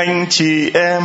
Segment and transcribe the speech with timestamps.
[0.00, 1.02] anh chị em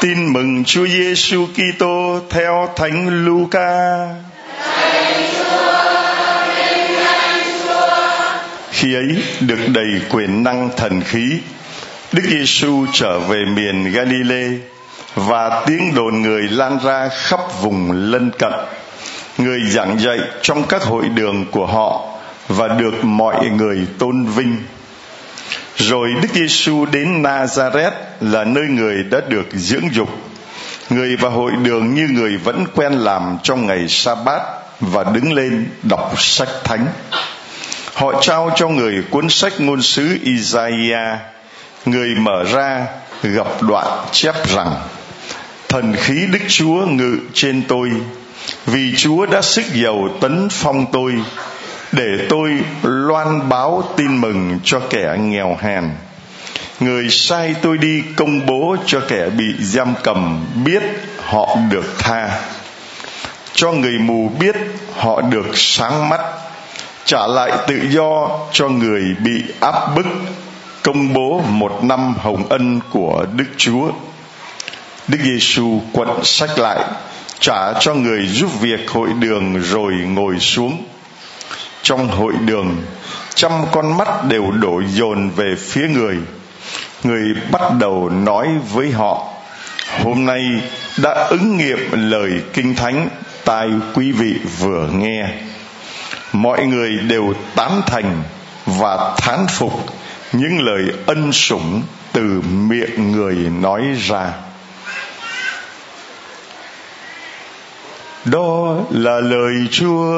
[0.00, 4.06] tin mừng Chúa Giêsu Kitô theo Thánh Luca.
[8.70, 11.38] Khi ấy được đầy quyền năng thần khí,
[12.12, 14.50] Đức Giêsu trở về miền Galilee
[15.14, 18.52] và tiếng đồn người lan ra khắp vùng lân cận.
[19.38, 22.08] Người giảng dạy trong các hội đường của họ
[22.48, 24.56] và được mọi người tôn vinh.
[25.78, 30.08] Rồi Đức Giêsu đến Nazareth là nơi người đã được dưỡng dục.
[30.90, 34.42] Người vào hội đường như người vẫn quen làm trong ngày sa-bát
[34.80, 36.86] và đứng lên đọc sách thánh.
[37.94, 41.18] Họ trao cho người cuốn sách ngôn sứ Isaiah.
[41.86, 42.86] Người mở ra,
[43.22, 44.76] gặp đoạn chép rằng,
[45.68, 47.90] Thần khí Đức Chúa ngự trên tôi,
[48.66, 51.14] vì Chúa đã sức dầu tấn phong tôi
[51.96, 52.50] để tôi
[52.82, 55.84] loan báo tin mừng cho kẻ nghèo hèn.
[56.80, 60.82] Người sai tôi đi công bố cho kẻ bị giam cầm biết
[61.24, 62.40] họ được tha.
[63.54, 64.56] Cho người mù biết
[64.96, 66.20] họ được sáng mắt.
[67.04, 70.06] Trả lại tự do cho người bị áp bức.
[70.82, 73.90] Công bố một năm hồng ân của đức chúa.
[75.08, 76.80] Đức giêsu quận sách lại,
[77.40, 80.82] trả cho người giúp việc hội đường rồi ngồi xuống
[81.84, 82.76] trong hội đường,
[83.34, 86.16] trăm con mắt đều đổ dồn về phía người.
[87.02, 89.26] Người bắt đầu nói với họ,
[90.02, 90.42] hôm nay
[91.02, 93.08] đã ứng nghiệm lời kinh thánh,
[93.44, 95.28] tai quý vị vừa nghe.
[96.32, 98.22] Mọi người đều tán thành
[98.66, 99.72] và thán phục
[100.32, 104.32] những lời ân sủng từ miệng người nói ra.
[108.24, 110.12] Đó là lời chúa.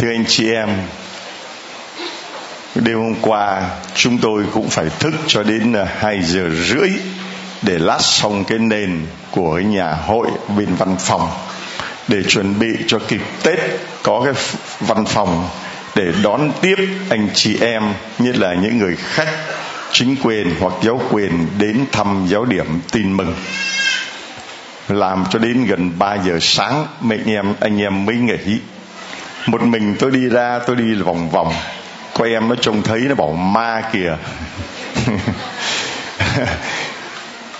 [0.00, 0.68] Thưa anh chị em,
[2.74, 6.88] đêm hôm qua chúng tôi cũng phải thức cho đến à, 2 giờ rưỡi
[7.62, 11.30] để lát xong cái nền của nhà hội bên văn phòng
[12.08, 13.58] để chuẩn bị cho kịp Tết,
[14.02, 14.32] có cái
[14.80, 15.48] văn phòng
[15.96, 16.76] để đón tiếp
[17.10, 17.82] anh chị em
[18.18, 19.30] như là những người khách,
[19.92, 23.34] chính quyền hoặc giáo quyền đến thăm giáo điểm tin mừng.
[24.88, 28.58] Làm cho đến gần 3 giờ sáng, mấy anh em anh em mới nghỉ
[29.46, 31.52] một mình tôi đi ra tôi đi vòng vòng.
[32.14, 34.16] Có em nó trông thấy nó bảo ma kìa.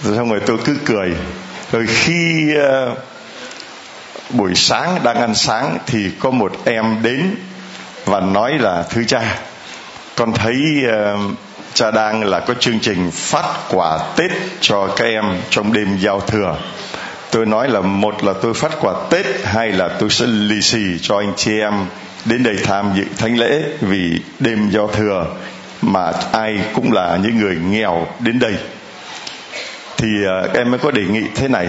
[0.03, 1.17] Rồi xong rồi tôi cứ cười.
[1.73, 2.99] Rồi khi uh,
[4.31, 7.35] buổi sáng đang ăn sáng thì có một em đến
[8.05, 9.39] và nói là thưa cha
[10.17, 11.21] con thấy uh,
[11.75, 14.31] cha đang là có chương trình phát quả tết
[14.61, 16.57] cho các em trong đêm giao thừa
[17.31, 20.99] tôi nói là một là tôi phát quà tết hai là tôi sẽ lì xì
[21.03, 21.87] cho anh chị em
[22.25, 25.27] đến đây tham dự thánh lễ vì đêm giao thừa
[25.83, 28.55] mà ai cũng là những người nghèo đến đây.
[29.97, 30.09] Thì
[30.45, 31.69] uh, em mới có đề nghị thế này.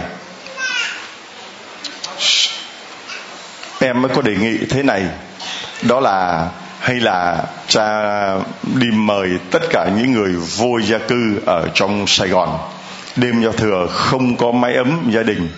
[3.79, 5.03] Em mới có đề nghị thế này.
[5.81, 8.01] Đó là hay là cha
[8.63, 12.59] đi mời tất cả những người vô gia cư ở trong sài gòn?
[13.15, 15.49] Đêm giao thừa không có mái ấm gia đình.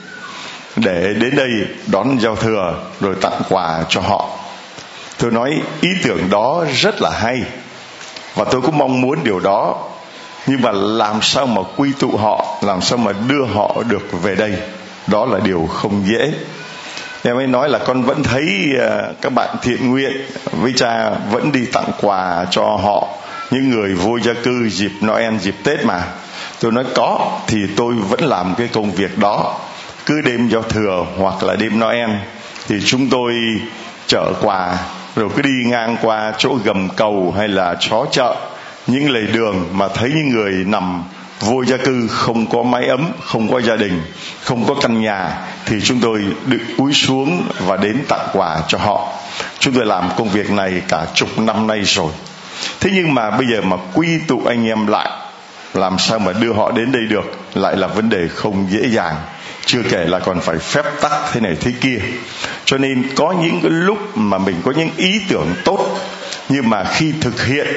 [0.76, 1.50] Để đến đây
[1.88, 4.30] đón giao thừa rồi tặng quà cho họ.
[5.18, 7.44] Tôi nói ý tưởng đó rất là hay.
[8.36, 9.90] Và tôi cũng mong muốn điều đó.
[10.48, 14.36] Nhưng mà làm sao mà quy tụ họ, làm sao mà đưa họ được về
[14.36, 14.54] đây?
[15.08, 16.32] Đó là điều không dễ.
[17.24, 20.12] Em ấy nói là con vẫn thấy à, các bạn thiện nguyện,
[20.52, 23.08] với cha vẫn đi tặng quà cho họ.
[23.52, 26.04] Những người vô gia cư dịp noel, dịp tết mà
[26.60, 29.60] tôi nói có, thì tôi vẫn làm cái công việc đó.
[30.06, 32.10] Cứ đêm giao thừa hoặc là đêm noel,
[32.68, 33.34] thì chúng tôi
[34.08, 34.78] chở quà,
[35.16, 38.36] rồi cứ đi ngang qua chỗ gầm cầu hay là chó chợ.
[38.88, 41.04] Những lề đường mà thấy những người nằm
[41.40, 44.02] vô gia cư, không có mái ấm, không có gia đình,
[44.44, 48.78] không có căn nhà, thì chúng tôi được cúi xuống và đến tặng quà cho
[48.78, 49.08] họ.
[49.60, 52.12] Chúng tôi làm công việc này cả chục năm nay rồi.
[52.80, 55.10] Thế nhưng mà bây giờ mà quy tụ anh em lại
[55.74, 57.38] làm sao mà đưa họ đến đây được?
[57.54, 59.16] Lại là vấn đề không dễ dàng.
[59.66, 62.00] Chưa kể là còn phải phép tắc thế này thế kia.
[62.66, 66.00] Cho nên có những cái lúc mà mình có những ý tưởng tốt,
[66.50, 67.68] nhưng mà khi thực hiện,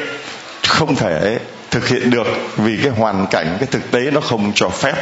[0.68, 1.38] không thể
[1.70, 2.26] thực hiện được
[2.56, 4.94] vì cái hoàn cảnh, cái thực tế nó không cho phép.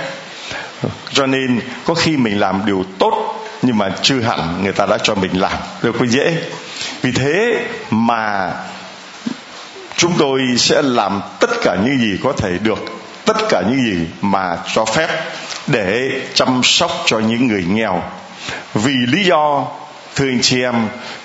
[1.12, 4.98] Cho nên có khi mình làm điều tốt, nhưng mà chưa hẳn người ta đã
[5.02, 5.58] cho mình làm.
[5.82, 6.36] Được có dễ.
[7.02, 8.52] Vì thế mà
[9.96, 12.78] chúng tôi sẽ làm tất cả những gì có thể được,
[13.24, 15.08] tất cả những gì mà cho phép
[15.66, 18.02] để chăm sóc cho những người nghèo.
[18.74, 19.66] Vì lý do,
[20.14, 20.74] thưa anh chị em,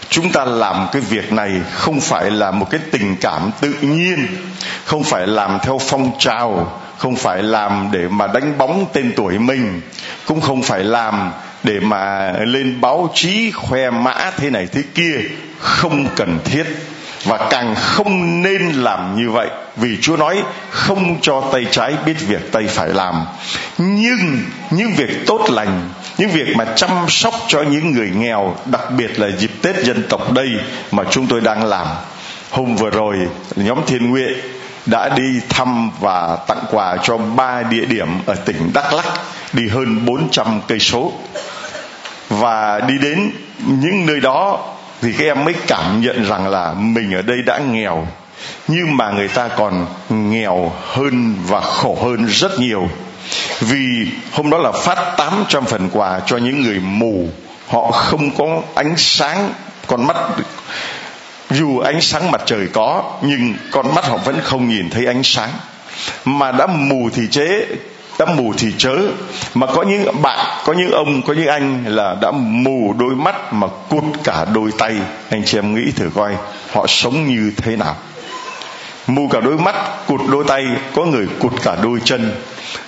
[0.10, 4.28] chúng ta làm cái việc này không phải là một cái tình cảm tự nhiên,
[4.86, 9.40] không phải làm theo phong trào, không phải làm để mà đánh bóng tên tuổi
[9.40, 9.82] mình,
[10.26, 11.32] cũng không phải làm
[11.64, 15.16] để mà lên báo chí khoe mã thế này thế kia,
[15.60, 16.66] không cần thiết
[17.24, 22.16] và càng không nên làm như vậy, vì Chúa nói, không cho tay trái biết
[22.28, 23.26] việc tay phải làm.
[23.78, 28.92] Nhưng những việc tốt lành, những việc mà chăm sóc cho những người nghèo, đặc
[28.98, 30.50] biệt là dịp Tết dân tộc đây
[30.92, 31.88] mà chúng tôi đang làm.
[32.52, 33.16] Hôm vừa rồi,
[33.56, 34.34] nhóm thiên nguyện
[34.86, 39.06] đã đi thăm và tặng quà cho ba địa điểm ở tỉnh Đắk Lắk,
[39.54, 41.14] đi hơn 400 cây số.
[42.30, 43.32] Và đi đến
[43.68, 44.60] những nơi đó
[45.02, 48.08] thì các em mới cảm nhận rằng là mình ở đây đã nghèo,
[48.68, 52.90] nhưng mà người ta còn nghèo hơn và khổ hơn rất nhiều.
[53.60, 57.30] Vì hôm đó là phát 800 phần quà cho những người mù.
[57.68, 59.54] Họ không có ánh sáng,
[59.88, 60.18] con mắt,
[61.50, 65.24] dù ánh sáng mặt trời có, nhưng con mắt họ vẫn không nhìn thấy ánh
[65.24, 65.50] sáng.
[66.26, 67.66] Mà đã mù thì chế
[68.20, 68.96] đã mù thì chớ,
[69.54, 73.54] mà có những bạn, có những ông, có những anh là đã mù đôi mắt
[73.54, 74.96] mà cụt cả đôi tay.
[75.30, 76.36] Anh chị em nghĩ thử coi,
[76.72, 77.96] họ sống như thế nào?
[79.08, 79.76] Mù cả đôi mắt,
[80.08, 82.32] cụt đôi tay, có người cụt cả đôi chân.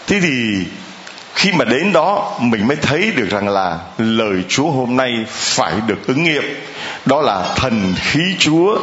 [0.08, 0.66] Thế thì
[1.34, 5.74] khi mà đến đó, mình mới thấy được rằng là lời chúa hôm nay phải
[5.88, 6.44] được ứng nghiệm.
[7.06, 8.80] Đó là thần khí chúa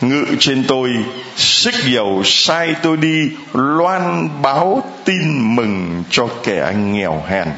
[0.00, 0.90] ngự trên tôi
[1.36, 7.48] xích dầu sai tôi đi, loan báo tin mừng cho kẻ anh nghèo hèn.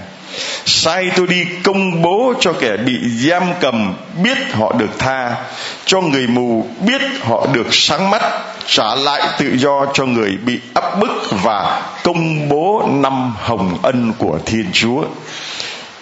[0.64, 5.37] Sai tôi đi công bố cho kẻ bị giam cầm, biết họ được tha.
[5.84, 8.22] Cho người mù, biết họ được sáng mắt,
[8.66, 11.10] trả lại tự do cho người bị áp bức
[11.42, 15.04] và công bố năm hồng ân của thiên chúa.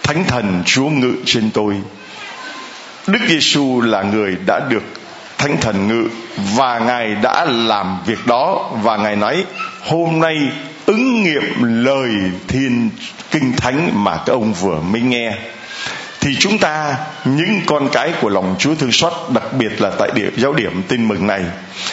[0.03, 1.75] Thánh thần chúa ngự trên tôi.
[3.07, 4.83] Đức giêsu là người đã được
[5.39, 6.07] thánh thần ngự
[6.55, 9.45] và ngài đã làm việc đó và ngài nói,
[9.81, 10.37] hôm nay
[10.85, 12.09] ứng nghiệm lời
[12.47, 12.89] thiên
[13.31, 15.37] kinh thánh mà các ông vừa mới nghe.
[16.21, 16.95] Thì chúng ta,
[17.25, 20.83] những con cái của lòng Chúa thương xót, đặc biệt là tại địa, giáo điểm
[20.87, 21.41] tin mừng này,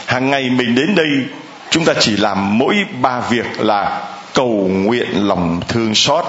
[0.06, 1.08] hàng ngày mình đến đây,
[1.70, 4.00] chúng ta chỉ làm mỗi ba việc là
[4.34, 6.25] cầu nguyện lòng thương xót,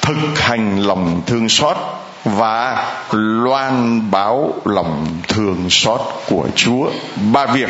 [0.00, 1.76] thực hành lòng thương xót
[2.24, 6.90] và loan báo lòng thương xót của Chúa.
[7.32, 7.68] Ba việc.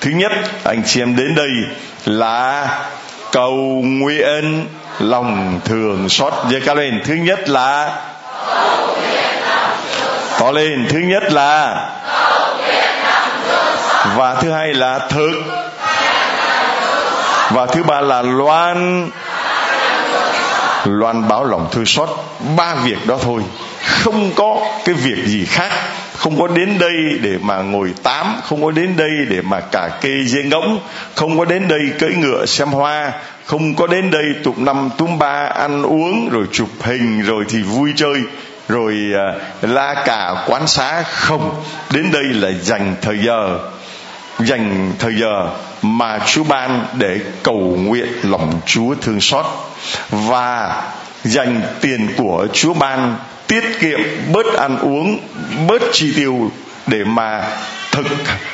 [0.00, 0.32] Thứ nhất,
[0.64, 1.50] anh chị em đến đây
[2.04, 2.68] là
[3.32, 4.66] cầu nguyện
[4.98, 6.32] lòng thường xót.
[6.50, 7.02] Giơ cao lên.
[7.04, 8.02] Thứ nhất là
[10.40, 10.86] to lên.
[10.90, 11.86] Thứ nhất là
[14.16, 15.32] và thứ hai là thực
[17.50, 19.10] và thứ ba là loan
[20.84, 22.08] loan báo lòng thương xót
[22.56, 23.42] ba việc đó thôi
[23.86, 25.72] không có cái việc gì khác.
[26.16, 29.88] Không có đến đây để mà ngồi tám, không có đến đây để mà cả
[30.00, 30.80] kê dê ngỗng,
[31.14, 33.12] không có đến đây cưỡi ngựa xem hoa,
[33.44, 37.62] không có đến đây tụng năm tụng ba, ăn uống, rồi chụp hình, rồi thì
[37.62, 38.20] vui chơi,
[38.68, 41.02] rồi à, la cả quán xá.
[41.02, 41.62] Không,
[41.92, 43.58] đến đây là dành thời giờ,
[44.38, 45.48] dành thời giờ
[45.82, 49.46] mà Chúa ban để cầu nguyện lòng Chúa thương xót.
[50.10, 50.82] Và
[51.28, 53.16] dành tiền của Chúa ban,
[53.46, 54.00] tiết kiệm
[54.32, 55.18] bớt ăn uống,
[55.68, 56.50] bớt chi tiêu
[56.86, 57.44] để mà
[57.92, 58.06] thực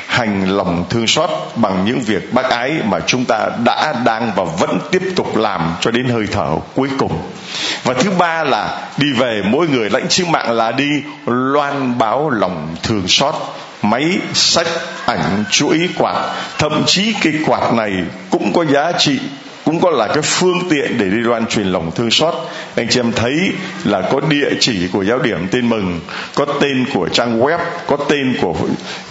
[0.07, 4.43] hành lòng thương xót bằng những việc bác ái mà chúng ta đã đang và
[4.43, 7.21] vẫn tiếp tục làm cho đến hơi thở cuối cùng.
[7.83, 10.89] Và thứ ba là đi về mỗi người lãnh sứ mạng là đi
[11.25, 13.35] loan báo lòng thương xót.
[13.81, 14.67] Máy, sách,
[15.05, 17.91] ảnh, chuỗi quạt, thậm chí cái quạt này
[18.29, 19.19] cũng có giá trị
[19.73, 22.33] cũng có là cái phương tiện để đi loan truyền lòng thương xót.
[22.75, 23.51] Anh chị em thấy
[23.83, 25.99] là có địa chỉ của giáo điểm tin mừng,
[26.35, 28.55] có tên của trang web, có tên của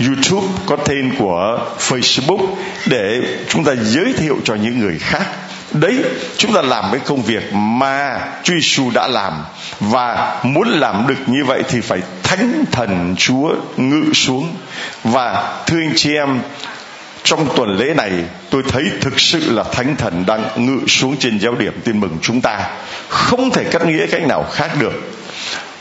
[0.00, 2.47] youtube, có tên của facebook
[2.87, 5.26] để chúng ta giới thiệu cho những người khác.
[5.73, 5.97] Đấy,
[6.37, 9.33] chúng ta làm cái công việc mà Chúa Giêsu đã làm.
[9.81, 14.57] Và muốn làm được như vậy thì phải thánh thần Chúa ngự xuống.
[15.04, 16.40] Và thưa anh chị em
[17.25, 18.11] trong tuần lễ này,
[18.50, 22.19] tôi thấy thực sự là thánh thần đang ngự xuống trên giáo điểm tin mừng
[22.23, 22.71] chúng ta.
[23.09, 24.93] Không thể cắt nghĩa cách nào khác được.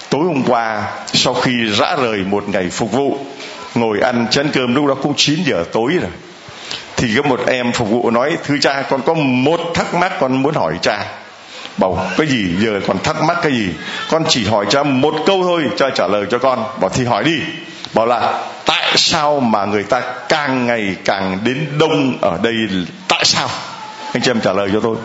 [0.09, 0.83] Tối hôm qua,
[1.13, 3.17] sau khi rã rời một ngày phục vụ,
[3.75, 6.11] ngồi ăn chén cơm lúc đó cũng 9 giờ tối rồi,
[6.97, 10.41] thì có một em phục vụ nói, thưa cha, con có một thắc mắc con
[10.41, 11.05] muốn hỏi cha.
[11.77, 12.55] Bảo, cái gì?
[12.59, 13.69] Giờ còn thắc mắc cái gì?
[14.09, 16.63] Con chỉ hỏi cha một câu thôi, cha trả lời cho con.
[16.81, 17.39] Bảo, thì hỏi đi.
[17.93, 22.55] Bảo là tại sao mà người ta càng ngày càng đến đông ở đây?
[23.07, 23.49] Tại sao?
[24.13, 24.97] Anh chị em trả lời cho tôi.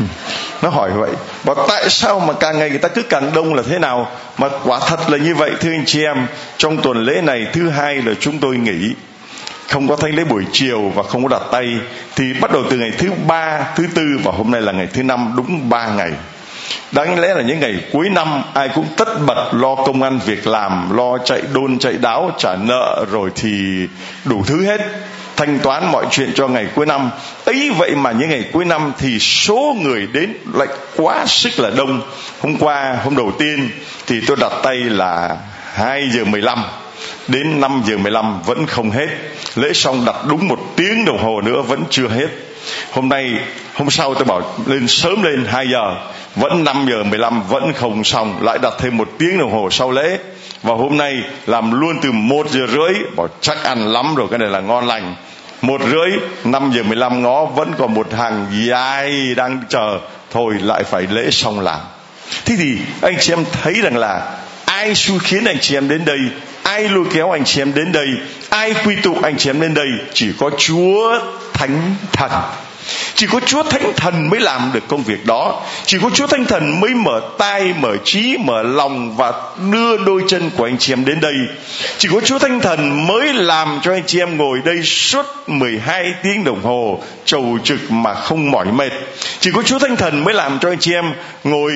[0.62, 1.10] Nó hỏi vậy
[1.44, 4.10] và tại sao mà càng ngày người ta cứ càng đông là thế nào?
[4.38, 6.26] Mà quả thật là như vậy, thưa anh chị em.
[6.56, 8.94] Trong tuần lễ này, thứ hai là chúng tôi nghỉ.
[9.68, 11.78] Không có thánh lễ buổi chiều và không có đặt tay.
[12.16, 15.02] Thì bắt đầu từ ngày thứ ba, thứ tư và hôm nay là ngày thứ
[15.02, 16.10] năm, đúng ba ngày
[16.94, 20.46] đáng lẽ là những ngày cuối năm, ai cũng tất bật lo công ăn việc
[20.46, 23.86] làm, lo chạy đôn, chạy đáo, trả nợ, rồi thì
[24.24, 24.80] đủ thứ hết.
[25.36, 27.10] Thanh toán mọi chuyện cho ngày cuối năm.
[27.44, 31.70] Ấy vậy mà những ngày cuối năm thì số người đến lại quá sức là
[31.76, 32.02] đông.
[32.40, 33.70] Hôm qua, hôm đầu tiên,
[34.06, 35.36] thì tôi đặt tay là
[35.74, 36.64] 2 giờ 15
[37.28, 39.06] đến 5 giờ 15 vẫn không hết.
[39.54, 42.28] Lễ xong đặt đúng một tiếng đồng hồ nữa vẫn chưa hết.
[42.92, 43.32] Hôm nay,
[43.74, 45.94] hôm sau tôi bảo lên sớm lên 2 giờ
[46.36, 48.38] vẫn 5 giờ 15 vẫn không xong.
[48.42, 50.18] Lại đặt thêm một tiếng đồng hồ sau lễ.
[50.62, 52.94] Và hôm nay làm luôn từ một giờ rưỡi.
[53.16, 55.14] Bảo chắc ăn lắm rồi, cái này là ngon lành.
[55.62, 56.10] Một rưỡi,
[56.44, 59.98] năm giờ 15 ngó, vẫn còn một hàng dài đang chờ.
[60.32, 61.80] Thôi, lại phải lễ xong làm
[62.44, 66.04] thế thì, anh chị em thấy rằng là ai xui khiến anh chị em đến
[66.04, 66.18] đây,
[66.62, 68.06] ai lôi kéo anh chị em đến đây,
[68.48, 71.20] ai quy tụ anh chị em đến đây, chỉ có chúa
[71.52, 72.30] thánh thần
[73.14, 75.62] chỉ có Chúa Thánh Thần mới làm được công việc đó.
[75.86, 79.32] Chỉ có Chúa Thánh Thần mới mở tai mở trí, mở lòng và
[79.72, 81.34] đưa đôi chân của anh chị em đến đây.
[81.98, 86.14] Chỉ có Chúa Thánh Thần mới làm cho anh chị em ngồi đây suốt 12
[86.22, 88.92] tiếng đồng hồ trầu trực mà không mỏi mệt.
[89.40, 91.12] Chỉ có Chúa Thánh Thần mới làm cho anh chị em
[91.44, 91.72] ngồi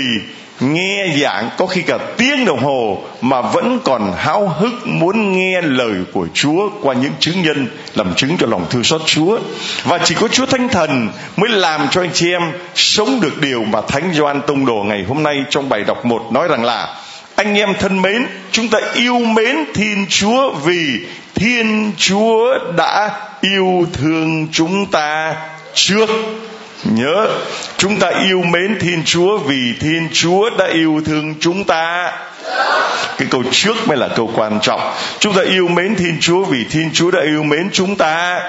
[0.61, 5.61] nghe giảng, có khi cả tiếng đồng hồ mà vẫn còn háo hức muốn nghe
[5.63, 9.39] lời của Chúa qua những chứng nhân làm chứng cho lòng thương xót Chúa.
[9.85, 12.43] Và chỉ có Chúa Thánh Thần mới làm cho anh chị em
[12.75, 16.33] sống được điều mà Thánh Gioan Tông Đồ ngày hôm nay trong bài đọc một
[16.33, 16.97] nói rằng là,
[17.37, 21.01] anh em thân mến, chúng ta yêu mến Thiên Chúa vì
[21.35, 23.11] Thiên Chúa đã
[23.41, 25.35] yêu thương chúng ta
[25.75, 26.11] trước
[26.85, 27.29] nhớ,
[27.77, 32.13] chúng ta yêu mến thiên chúa vì thiên chúa đã yêu thương chúng ta.
[33.19, 34.95] Cái câu trước mới là câu quan trọng.
[35.19, 38.41] Chúng ta yêu mến thiên chúa vì thiên chúa đã yêu mến chúng ta.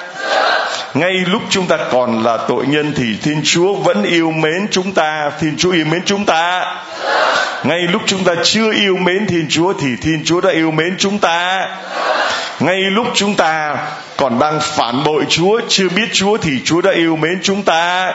[0.94, 4.94] Ngay lúc chúng ta còn là tội nhân thì thiên chúa vẫn yêu mến chúng
[4.94, 5.32] ta.
[5.40, 6.76] Thiên chúa yêu mến chúng ta.
[7.64, 10.96] Ngay lúc chúng ta chưa yêu mến thiên chúa thì thiên chúa đã yêu mến
[10.98, 11.68] chúng ta
[12.60, 13.78] ngay lúc chúng ta
[14.18, 18.14] còn đang phản bội chúa, chưa biết chúa thì chúa đã yêu mến chúng ta.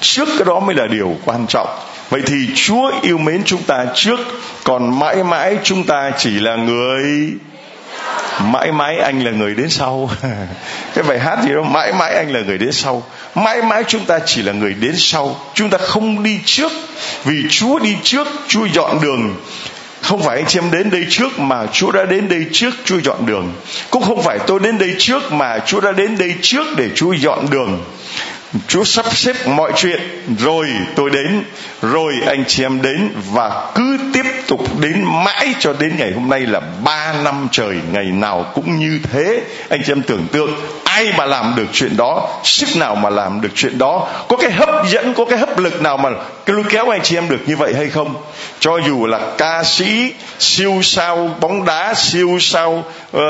[0.00, 1.68] Trước cái đó mới là điều quan trọng.
[2.10, 4.20] Vậy thì chúa yêu mến chúng ta trước,
[4.64, 7.32] còn mãi mãi chúng ta chỉ là người.
[8.40, 10.10] Mãi mãi anh là người đến sau.
[10.94, 13.02] Cái bài hát gì đó, mãi mãi anh là người đến sau.
[13.34, 15.36] Mãi mãi chúng ta chỉ là người đến sau.
[15.54, 16.72] Chúng ta không đi trước.
[17.24, 19.34] Vì chúa đi trước, chúa dọn đường
[20.10, 22.98] không phải anh chị em đến đây trước mà Chúa đã đến đây trước, Chúa
[22.98, 23.52] dọn đường.
[23.90, 27.12] Cũng không phải tôi đến đây trước mà Chúa đã đến đây trước để Chúa
[27.12, 27.84] dọn đường.
[28.68, 30.00] Chúa sắp xếp mọi chuyện
[30.38, 31.42] rồi tôi đến,
[31.82, 36.28] rồi anh chị em đến và cứ tiếp tục đến mãi cho đến ngày hôm
[36.28, 40.50] nay là ba năm trời ngày nào cũng như thế anh chị em tưởng tượng
[41.00, 44.50] ai mà làm được chuyện đó sức nào mà làm được chuyện đó có cái
[44.50, 46.10] hấp dẫn có cái hấp lực nào mà
[46.46, 48.14] lôi kéo anh chị em được như vậy hay không?
[48.60, 52.84] Cho dù là ca sĩ siêu sao bóng đá siêu sao
[53.16, 53.22] uh,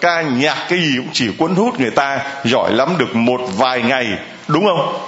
[0.00, 3.82] ca nhạc cái gì cũng chỉ cuốn hút người ta giỏi lắm được một vài
[3.82, 4.06] ngày
[4.48, 4.98] đúng không?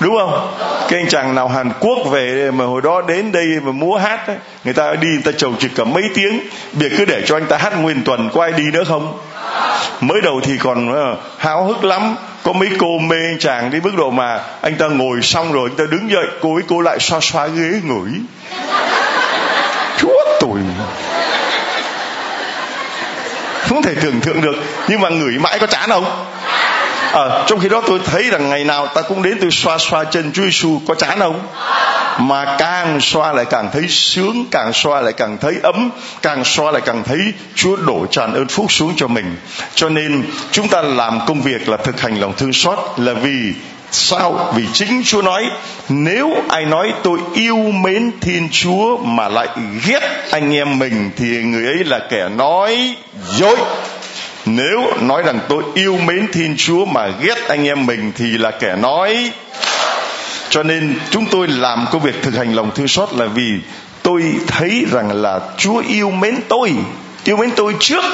[0.00, 0.54] Đúng không?
[0.88, 4.26] Cái anh chàng nào hàn quốc về mà hồi đó đến đây mà múa hát
[4.26, 6.40] ấy, người ta đi người ta chầu trực cả mấy tiếng
[6.72, 9.18] việc cứ để cho anh ta hát nguyên tuần có ai đi nữa không?
[10.00, 12.16] Mới đầu thì còn ờ, háo hức lắm.
[12.42, 15.70] Có mấy cô mê anh chàng đến mức độ mà anh ta ngồi xong rồi
[15.70, 18.10] anh ta đứng dậy cô ấy cô lại xoa xoa ghế ngửi
[19.98, 20.60] chúa tuổi
[23.68, 24.56] không thể tưởng tượng được
[24.88, 26.26] nhưng mà ngửi mãi có chán không?
[27.12, 30.04] À, trong khi đó tôi thấy rằng ngày nào ta cũng đến tôi xoa xoa
[30.04, 31.40] chân Chúa Giêsu có chán không?
[32.18, 35.90] Mà càng xoa lại càng thấy sướng, càng xoa lại càng thấy ấm,
[36.22, 37.18] càng xoa lại càng thấy
[37.54, 39.36] Chúa đổ tràn ơn phúc xuống cho mình
[39.74, 43.52] cho nên, chúng ta làm công việc là thực hành lòng thương xót là vì
[43.90, 44.52] Sao?
[44.56, 45.44] Vì chính Chúa nói,
[45.88, 49.48] Nếu ai nói tôi yêu mến Thiên Chúa Mà lại
[49.86, 52.96] ghét anh em mình Thì người ấy là kẻ nói
[53.30, 53.56] dối
[54.46, 58.50] nếu nói rằng tôi yêu mến thiên chúa mà ghét anh em mình thì là
[58.50, 59.30] kẻ nói
[60.50, 63.52] cho nên chúng tôi làm công việc thực hành lòng thương xót là vì
[64.02, 66.72] tôi thấy rằng là chúa yêu mến tôi,
[67.24, 68.04] yêu mến tôi trước.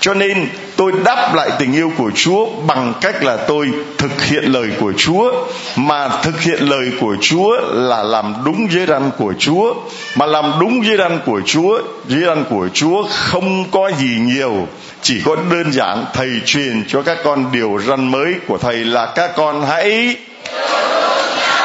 [0.00, 4.44] Cho nên tôi đáp lại tình yêu của chúa bằng cách là tôi thực hiện
[4.44, 5.32] lời của chúa,
[5.76, 9.74] mà thực hiện lời của chúa là làm đúng giới răn của chúa,
[10.16, 14.68] mà làm đúng giới răn của chúa, giới răn của chúa không có gì nhiều,
[15.02, 19.06] chỉ có đơn giản thầy truyền cho các con điều răn mới của thầy là
[19.14, 20.16] các con hãy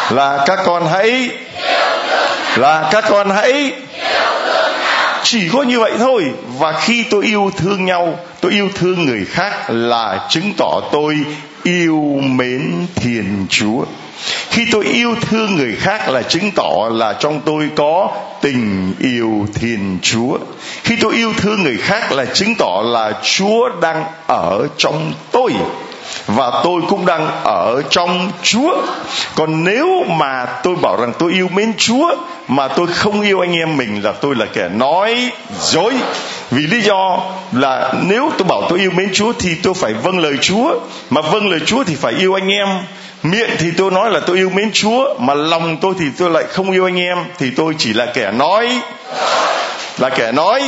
[0.10, 1.30] là các con hãy
[2.56, 3.74] là các con hãy
[5.24, 6.26] chỉ có như vậy thôi.
[6.60, 11.16] Và khi tôi yêu thương nhau, tôi yêu thương người khác là chứng tỏ tôi
[11.64, 13.84] yêu mến thiên chúa.
[14.50, 18.12] Khi tôi yêu thương người khác là chứng tỏ là trong tôi có
[18.42, 20.38] tình yêu thiên chúa.
[20.84, 25.54] Khi tôi yêu thương người khác là chứng tỏ là chúa đang ở trong tôi
[26.28, 28.76] và tôi cũng đang ở trong Chúa.
[29.36, 32.16] Còn nếu mà tôi bảo rằng tôi yêu mến Chúa
[32.48, 35.94] mà tôi không yêu anh em mình là tôi là kẻ nói dối.
[36.52, 37.20] Vì lý do
[37.52, 41.22] là nếu tôi bảo tôi yêu mến Chúa thì tôi phải vâng lời Chúa, mà
[41.22, 42.68] vâng lời Chúa thì phải yêu anh em.
[43.24, 46.44] Miệng thì tôi nói là tôi yêu mến Chúa mà lòng tôi thì tôi lại
[46.44, 48.70] không yêu anh em thì tôi chỉ là kẻ nói
[49.98, 50.64] là kẻ nói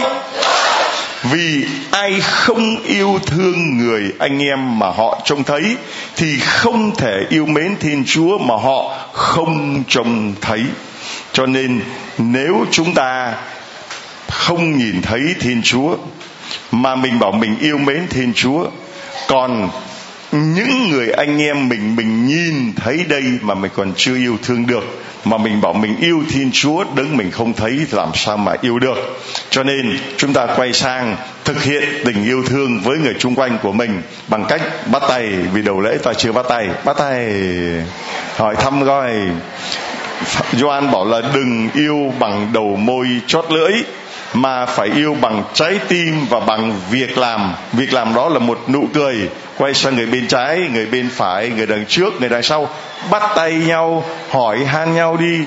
[1.23, 5.75] vì ai không yêu thương người anh em mà họ trông thấy,
[6.15, 10.63] thì không thể yêu mến thiên chúa mà họ không trông thấy.
[11.33, 11.81] Cho nên,
[12.17, 13.33] nếu chúng ta
[14.27, 15.95] không nhìn thấy thiên chúa,
[16.71, 18.65] mà mình bảo mình yêu mến thiên chúa,
[19.27, 19.69] còn
[20.31, 24.67] những người anh em mình mình nhìn thấy đây mà mình còn chưa yêu thương
[24.67, 24.83] được,
[25.25, 28.53] mà mình bảo mình yêu thiên chúa đứng mình không thấy thì làm sao mà
[28.61, 29.19] yêu được?
[29.49, 33.57] Cho nên, chúng ta quay sang thực hiện tình yêu thương với người chung quanh
[33.63, 37.29] của mình bằng cách bắt tay, vì đầu lễ ta chưa bắt tay bắt tay.
[38.37, 39.11] Hỏi thăm coi
[40.53, 43.73] Gioan bảo là đừng yêu bằng đầu môi chót lưỡi
[44.33, 47.53] mà phải yêu bằng trái tim và bằng việc làm.
[47.73, 51.49] Việc làm đó là một nụ cười quay sang người bên trái, người bên phải,
[51.49, 52.69] người đằng trước, người đằng sau.
[53.11, 55.39] Bắt tay nhau, hỏi han nhau đi.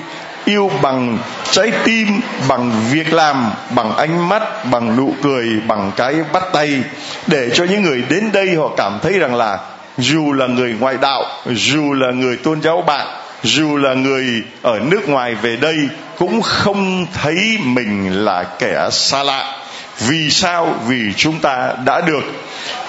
[0.45, 1.17] Yêu bằng
[1.51, 2.07] trái tim,
[2.47, 6.83] bằng việc làm, bằng ánh mắt, bằng nụ cười, bằng cái bắt tay.
[7.27, 9.59] Để cho những người đến đây họ cảm thấy rằng là
[9.97, 13.07] dù là người ngoại đạo, dù là người tôn giáo bạn,
[13.43, 15.75] dù là người ở nước ngoài về đây
[16.17, 19.55] cũng không thấy mình là kẻ xa lạ.
[19.99, 20.75] Vì sao?
[20.87, 22.23] Vì chúng ta đã được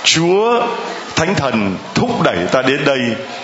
[0.05, 0.63] chúa
[1.17, 3.01] thánh thần thúc đẩy ta đến đây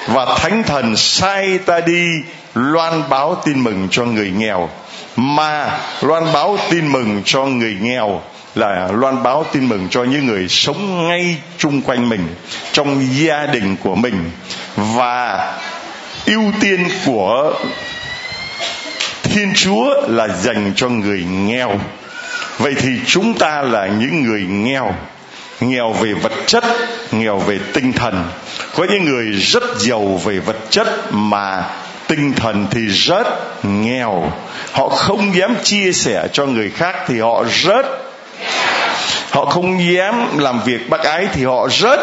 [0.06, 2.06] và thánh thần sai ta đi
[2.54, 4.68] loan báo tin mừng cho người nghèo.
[5.16, 8.20] Mà loan báo tin mừng cho người nghèo
[8.54, 12.34] là loan báo tin mừng cho những người sống ngay chung quanh mình,
[12.72, 14.30] trong gia đình của mình.
[14.76, 15.52] Và
[16.26, 17.52] ưu tiên của
[19.30, 21.80] thiên chúa là dành cho người nghèo.
[22.58, 24.94] Vậy thì chúng ta là những người nghèo.
[25.60, 26.64] Nghèo về vật chất,
[27.12, 28.24] nghèo về tinh thần.
[28.74, 31.64] Có những người rất giàu về vật chất, mà
[32.06, 33.26] tinh thần thì rất
[33.64, 34.32] nghèo.
[34.72, 37.86] Họ không dám chia sẻ cho người khác thì họ rất
[39.30, 42.00] họ không dám làm việc bác ái thì họ rất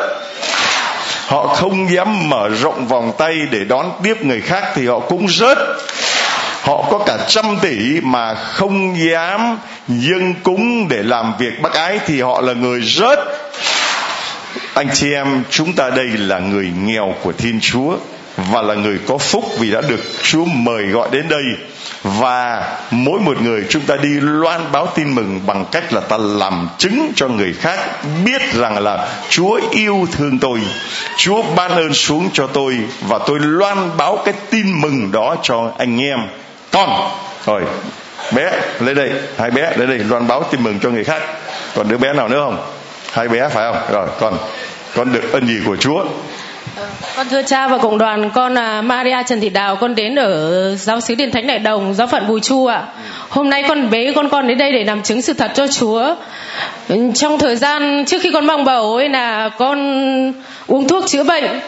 [1.28, 5.26] họ không dám mở rộng vòng tay để đón tiếp người khác thì họ cũng
[5.26, 5.58] rất
[6.68, 12.00] họ có cả trăm tỷ mà không dám dâng cúng để làm việc bác ái
[12.06, 13.20] thì họ là người rất
[14.74, 17.98] anh chị em chúng ta đây là người nghèo của thiên chúa
[18.38, 21.44] và là người có phúc vì đã được Chúa mời gọi đến đây
[22.04, 26.18] và mỗi một người chúng ta đi loan báo tin mừng bằng cách là ta
[26.18, 27.80] làm chứng cho người khác
[28.26, 30.60] biết rằng là Chúa yêu thương tôi,
[31.18, 35.72] Chúa ban ơn xuống cho tôi và tôi loan báo cái tin mừng đó cho
[35.78, 36.20] anh em.
[36.72, 36.90] Con,
[37.46, 37.62] rồi
[38.36, 41.22] bé lấy đây, hai bé lấy đây loan báo tin mừng cho người khác.
[41.76, 42.58] Còn đứa bé nào nữa không?
[43.12, 43.82] Hai bé phải không?
[43.92, 44.38] Rồi, con
[44.96, 46.06] con được ân gì của Chúa.
[47.16, 50.76] Con thưa cha và cộng đoàn con là Maria Trần Thị Đào con đến ở
[50.76, 52.84] giáo sứ Điện Thánh Đại Đồng giáo phận Bùi Chu ạ.
[53.30, 56.16] Hôm nay con bế con con đến đây để làm chứng sự thật cho Chúa.
[57.16, 59.78] Trong thời gian trước khi con mang bầu ấy là con
[60.68, 61.60] uống thuốc chữa bệnh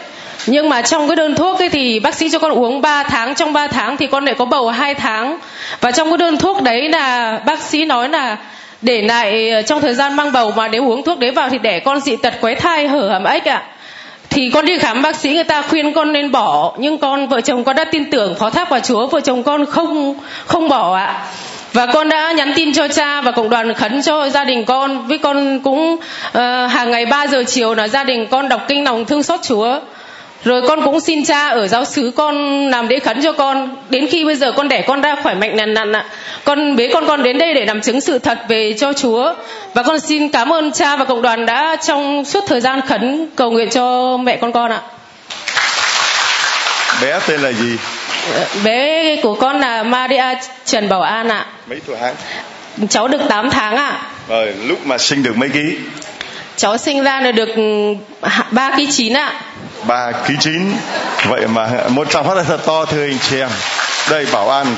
[0.50, 3.34] nhưng mà trong cái đơn thuốc ấy thì bác sĩ cho con uống 3 tháng
[3.34, 5.38] trong 3 tháng thì con lại có bầu 2 tháng.
[5.80, 8.36] Và trong cái đơn thuốc đấy là bác sĩ nói là
[8.82, 11.58] để lại ờ, trong thời gian mang bầu mà nếu uống thuốc đấy vào thì
[11.58, 13.62] để con dị tật quấy thai hở hàm ếch ạ.
[14.30, 16.72] Thì con đi khám bác sĩ người ta khuyên con nên bỏ.
[16.78, 19.66] Nhưng con vợ chồng con đã tin tưởng phó thác vào chúa vợ chồng con
[19.66, 20.14] không
[20.46, 21.26] không bỏ ạ.
[21.72, 25.08] Và con đã nhắn tin cho cha và cộng đoàn khấn cho gia đình con.
[25.08, 26.34] Với con cũng uh,
[26.70, 29.80] hàng ngày 3 giờ chiều là gia đình con đọc kinh lòng thương xót chúa
[30.44, 33.76] rồi con cũng xin cha ở giáo xứ con làm để khấn cho con.
[33.90, 36.04] Đến khi bây giờ con đẻ con ra khỏe mạnh nằn nặn ạ.
[36.44, 39.34] Con bế con con đến đây để làm chứng sự thật về cho chúa.
[39.74, 43.28] Và con xin cảm ơn cha và cộng đoàn đã trong suốt thời gian khấn
[43.36, 44.80] cầu nguyện cho mẹ con con ạ.
[47.02, 47.76] Bé tên là gì?
[48.64, 50.24] Bé của con là Maria
[50.64, 51.46] Trần Bảo An ạ.
[51.66, 52.12] Mấy tuổi hả?
[52.88, 54.02] Cháu được 8 tháng ạ.
[54.28, 55.76] Rồi lúc mà sinh được mấy ký?
[56.56, 57.48] Cháu sinh ra là được
[58.50, 59.32] 3 ký 9 ạ
[59.86, 60.72] ba ký chín.
[61.28, 63.50] Vậy mà một trăm phát là thật to, thưa anh chị em.
[64.10, 64.76] Đây, bảo an.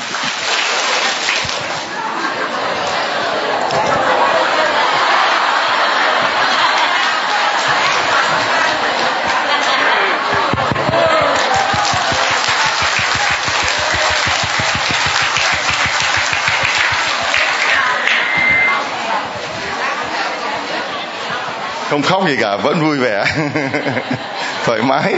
[21.92, 23.24] Không khóc gì cả vẫn vui vẻ.
[24.64, 25.14] Thoải mái.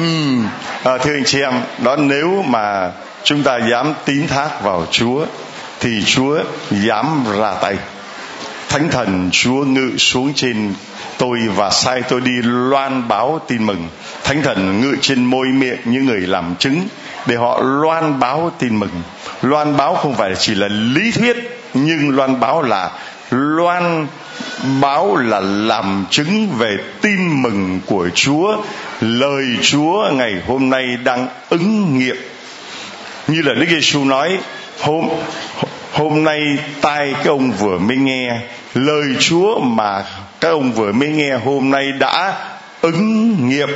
[0.00, 0.46] Uhm.
[0.84, 2.90] à, thưa anh chị em đó nếu mà
[3.24, 5.26] chúng ta dám tín thác vào chúa
[5.80, 6.38] thì chúa
[6.70, 7.76] dám ra tay.
[8.68, 10.74] Thánh thần chúa ngự xuống trên
[11.18, 13.88] tôi và sai tôi đi loan báo tin mừng.
[14.24, 16.88] Thánh thần ngự trên môi miệng những người làm chứng
[17.26, 19.02] để họ loan báo tin mừng.
[19.42, 21.36] Loan báo không phải chỉ là lý thuyết
[21.74, 22.90] nhưng loan báo là
[23.34, 24.06] loan
[24.80, 28.56] báo là làm chứng về tin mừng của Chúa,
[29.00, 32.16] lời Chúa ngày hôm nay đang ứng nghiệm.
[33.28, 34.38] Như là Đức Giêsu nói,
[34.80, 35.08] hôm
[35.92, 36.40] hôm nay
[36.80, 38.40] tai các ông vừa mới nghe,
[38.74, 40.04] lời Chúa mà
[40.40, 42.34] các ông vừa mới nghe hôm nay đã
[42.80, 43.68] ứng nghiệm.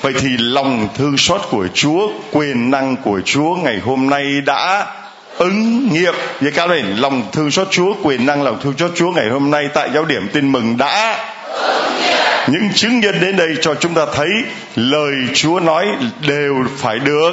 [0.00, 4.86] Vậy thì lòng thương xót của Chúa, quyền năng của Chúa ngày hôm nay đã
[5.38, 9.10] ứng nghiệm với cao lên lòng thương xót Chúa quyền năng lòng thương xót Chúa
[9.10, 11.18] ngày hôm nay tại giáo điểm tin mừng đã.
[12.48, 14.28] Những chứng nhân đến đây cho chúng ta thấy
[14.76, 15.86] lời Chúa nói
[16.26, 17.32] đều phải được.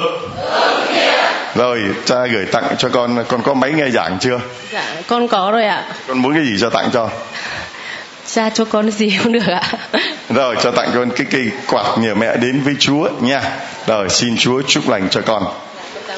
[1.54, 4.40] Rồi cha gửi tặng cho con con có máy nghe giảng chưa?
[4.72, 5.84] Dạ con có rồi ạ.
[6.08, 7.08] Con muốn cái gì cho tặng cho?
[8.26, 9.62] Cha cho con gì cũng được ạ.
[10.28, 13.42] Rồi cho tặng con cái cây quạt nhờ mẹ đến với Chúa nha.
[13.86, 15.42] Rồi xin Chúa chúc lành cho con.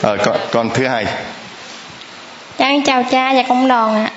[0.03, 1.07] À, con, con thứ hai
[2.59, 4.11] Dạ, chào cha và công đoàn ạ.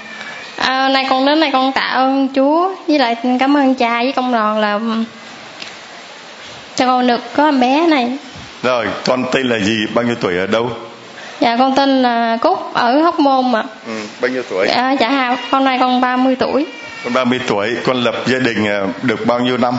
[0.56, 4.12] À, nay con đến đây con tạ ơn Chúa với lại cảm ơn cha với
[4.12, 4.80] công đoàn là
[6.76, 8.18] cho con được có em bé này.
[8.64, 9.86] Rồi, con tên là gì?
[9.94, 10.72] Bao nhiêu tuổi ở đâu?
[11.40, 13.64] Dạ con tên là Cúc ở Hóc Môn ạ.
[13.88, 14.68] Ừ, bao nhiêu tuổi?
[14.68, 16.66] Dạ, dạ con nay con 30 tuổi.
[17.04, 19.78] Con 30 tuổi, con lập gia đình à, được bao nhiêu năm?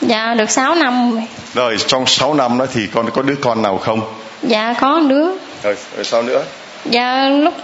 [0.00, 1.20] Dạ được 6 năm.
[1.54, 4.00] Rồi, trong 6 năm đó thì con có đứa con nào không?
[4.42, 5.26] Dạ có đứa.
[5.62, 6.42] Rồi, rồi sao nữa?
[6.84, 7.54] Dạ lúc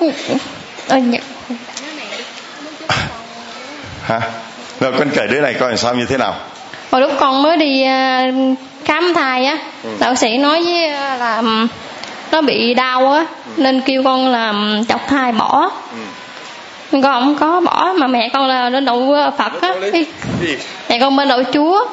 [0.88, 1.18] ờ, dạ.
[4.02, 4.20] hả?
[4.80, 6.34] Rồi con kể đứa này coi làm sao như thế nào?
[6.90, 9.90] Hồi lúc con mới đi uh, khám thai á ừ.
[9.98, 11.66] đạo sĩ nói với uh, là um,
[12.32, 13.26] nó bị đau á
[13.56, 13.62] ừ.
[13.62, 14.54] nên kêu con là
[14.88, 15.70] chọc thai bỏ.
[15.92, 17.00] Ừ.
[17.02, 19.74] con không có bỏ mà mẹ con là lên đậu phật á.
[20.88, 21.86] Mẹ con bên đậu chúa.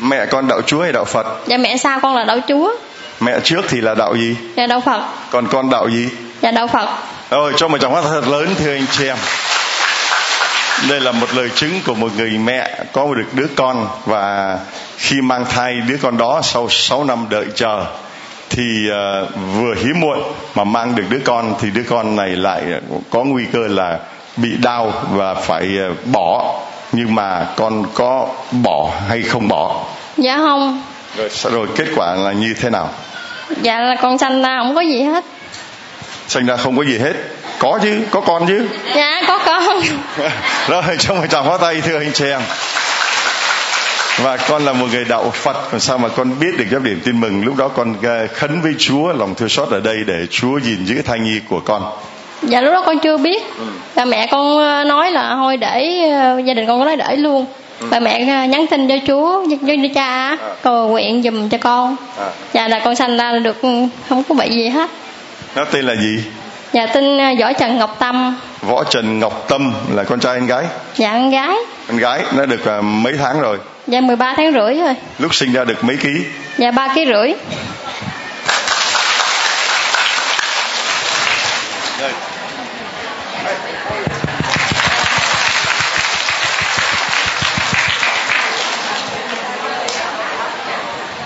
[0.00, 1.26] Mẹ con đạo chúa hay đạo phật?
[1.46, 2.74] Dạ mẹ sau con là đạo chúa.
[3.20, 4.36] Mẹ trước thì là đạo gì?
[4.56, 5.02] Dạ đạo phật.
[5.30, 6.08] Còn con đạo gì
[6.40, 6.88] dạ đạo phật.
[7.30, 9.16] Rồi cho một tràng hoa thật lớn thưa anh chị em.
[10.88, 14.58] Đây là một lời chứng của một người mẹ có được đứa con và
[14.96, 17.84] khi mang thai đứa con đó sau 6 năm đợi chờ
[18.50, 20.18] thì uh, vừa hiếm muộn
[20.54, 22.62] mà mang được đứa con thì đứa con này lại
[23.10, 23.98] có nguy cơ là
[24.36, 26.60] bị đau và phải uh, bỏ.
[26.92, 29.84] Nhưng mà con có bỏ hay không bỏ?
[30.16, 30.82] Dạ không.
[31.16, 32.88] Rồi rồi kết quả là như thế nào?
[33.62, 35.24] Dạ là con sanh ra không có gì hết
[36.28, 37.12] sinh ra không có gì hết.
[37.58, 38.68] Có chứ có con chứ.
[38.94, 39.62] Dạ có con.
[40.68, 42.40] Rồi cho một tràng pháo tay thưa anh em
[44.22, 45.56] và con là một người đạo Phật.
[45.70, 47.44] Còn sao mà con biết được giáp điểm tin mừng?
[47.44, 50.84] Lúc đó con ờ, khấn với Chúa lòng thương xót ở đây để Chúa gìn
[50.84, 51.82] giữ thai nhi của con.
[52.42, 53.42] Dạ lúc đó con chưa biết.
[53.58, 53.64] Ừ.
[53.94, 57.16] và mẹ con ờ, nói là thôi để ờ, gia đình con có nói để
[57.16, 57.46] luôn.
[57.80, 57.86] Ừ.
[57.90, 60.36] và mẹ nhắn tin cho Chúa với cho cha à.
[60.62, 61.96] cầu nguyện giùm cho con.
[62.18, 62.28] À.
[62.52, 63.56] dạ là con sanh ra được
[64.08, 64.90] không có bị gì hết
[65.58, 66.24] nó tên là gì?
[66.72, 68.36] Dạ tên à, võ trần ngọc tâm.
[68.62, 70.64] Võ trần ngọc tâm là con trai anh gái.
[70.96, 71.56] Dạ anh gái.
[71.88, 73.58] Anh gái nó được uh, mấy tháng rồi?
[73.86, 76.24] Dạ 13 tháng rưỡi rồi lúc sinh ra được mấy ký?
[76.58, 77.34] Dạ ba ký rưỡi.
[82.00, 82.12] Đây.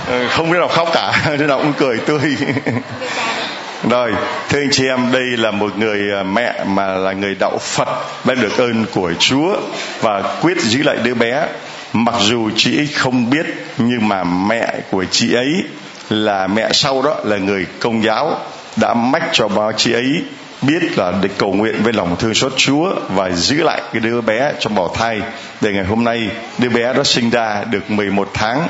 [0.08, 2.36] Ờ, không đứa nào khóc cả đứa nào cũng cười tươi
[3.88, 4.12] rồi,
[4.48, 7.88] thưa anh chị em, đây là một người à, mẹ mà là người đạo phật,
[8.24, 9.56] đã được ơn của chúa
[10.00, 11.46] và quyết giữ lại đứa bé.
[11.92, 13.46] Mặc dù chị ấy không biết,
[13.78, 15.64] nhưng mà mẹ của chị ấy
[16.10, 18.38] là mẹ sau đó, là người công giáo,
[18.76, 20.22] đã mách cho bao chị ấy
[20.62, 24.20] biết là để cầu nguyện với lòng thương xót Chúa và giữ lại cái đứa
[24.20, 25.20] bé trong bào thai.
[25.60, 28.68] Để ngày hôm nay, đứa bé đó sinh ra được 11 tháng.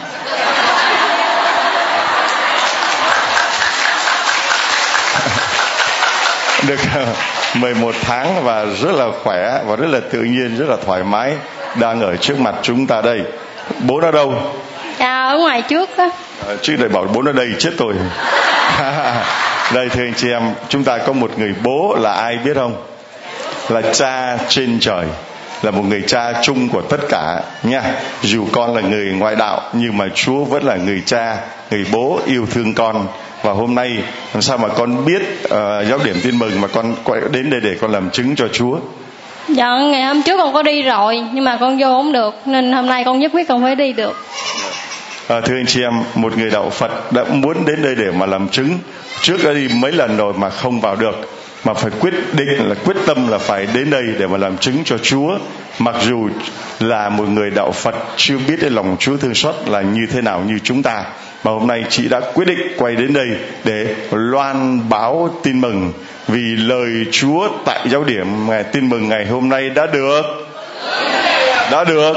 [6.68, 6.80] Được
[7.54, 11.34] 11 tháng và rất là khỏe và rất là tự nhiên rất là thoải mái
[11.74, 13.22] đang ở trước mặt chúng ta đây.
[13.80, 14.34] Bố ở đâu?
[14.98, 16.08] Dạ ở ngoài trước á.
[16.48, 17.94] À, chứ lại bảo bố ở đây chết tôi.
[19.74, 22.82] Đây thưa anh chị em chúng ta có một người bố là ai biết không?
[23.68, 25.06] Là cha trên trời
[25.62, 27.82] là một người cha chung của tất cả nha.
[28.22, 31.36] Dù con là người ngoại đạo nhưng mà chúa vẫn là người cha
[31.70, 33.06] người bố yêu thương con
[33.42, 34.02] và hôm nay
[34.34, 35.50] làm sao mà con biết uh,
[35.88, 38.78] giáo điểm tin mừng mà con quay đến đây để con làm chứng cho chúa?
[39.48, 42.72] Dạ ngày hôm trước con có đi rồi nhưng mà con vô không được nên
[42.72, 44.16] hôm nay con nhất quyết con phải đi được.
[45.28, 48.26] À, thưa anh chị em một người đạo phật đã muốn đến đây để mà
[48.26, 48.78] làm chứng.
[49.22, 51.30] Trước đã đi mấy lần rồi mà không vào được
[51.64, 54.84] mà phải quyết định là quyết tâm là phải đến đây để mà làm chứng
[54.84, 55.38] cho Chúa.
[55.78, 56.28] Mặc dù
[56.80, 60.20] là một người đạo Phật chưa biết cái lòng Chúa thương xót là như thế
[60.20, 61.04] nào như chúng ta
[61.44, 63.28] mà hôm nay chị đã quyết định quay đến đây
[63.64, 65.92] để loan báo tin mừng
[66.28, 70.22] vì lời Chúa tại giáo điểm ngày tin mừng ngày hôm nay đã được.
[71.70, 72.16] Đã được.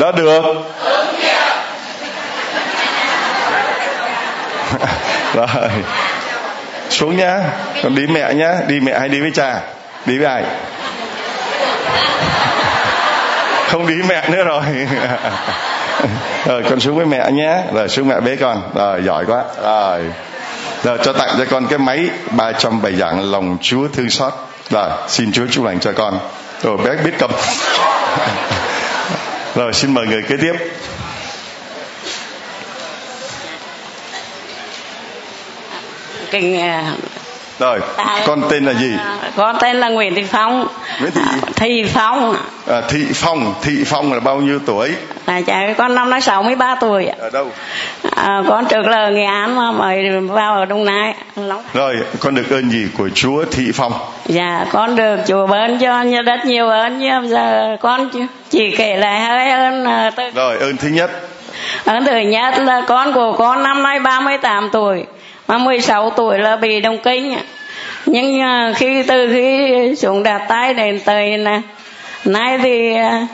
[0.00, 0.44] Đã được.
[5.34, 5.46] Rồi.
[6.90, 7.40] Xuống nhá.
[7.82, 8.54] Còn đi mẹ nhá.
[8.68, 9.60] Đi mẹ hay đi với cha?
[10.06, 10.44] Đi với ai?
[13.68, 14.62] Không đi mẹ nữa rồi.
[16.46, 17.62] rồi con xuống với mẹ nhé.
[17.74, 18.62] Rồi, xuống mẹ bế con.
[18.74, 19.44] Rồi, giỏi quá.
[19.62, 20.00] Rồi.
[20.84, 24.32] Rồi, cho tặng cho con cái máy 300 bài giảng lòng Chúa thương xót.
[24.70, 26.18] Rồi, xin Chúa chúc lành cho con.
[26.62, 27.30] Rồi bé biết cầm.
[29.54, 30.52] Rồi, xin mời người kế tiếp.
[36.30, 36.94] Kinh à,
[37.58, 38.96] rồi À, con tên là gì?
[39.36, 40.66] Con tên là Nguyễn Thị Phong.
[41.00, 41.40] Nguyễn Thị gì?
[41.56, 42.36] Thị Phong.
[42.66, 44.90] À, thị phong thị phong là bao nhiêu tuổi?
[45.26, 47.50] À, cha con năm nay 63 tuổi ở đâu?
[48.16, 51.14] À, con trước là Nghệ An mà mời vào ở Đông Nai.
[51.36, 53.92] Long rồi con được ơn gì của Chúa thị phong?
[54.26, 58.10] Dạ con được chùa bớn cho rất nhiều ơn nhưng giờ con
[58.50, 61.10] chỉ- kể lại hơi ơn à, từ rồi ơn thứ nhất.
[61.84, 65.04] Ơn thứ nhất là con của con năm nay 38 tuổi
[65.48, 67.38] mà 16 tuổi là bị đồng kinh.
[68.06, 71.60] Nhưng à, khi từ khi xuống đặt tay đến tới nè
[72.24, 73.26] nay thì à,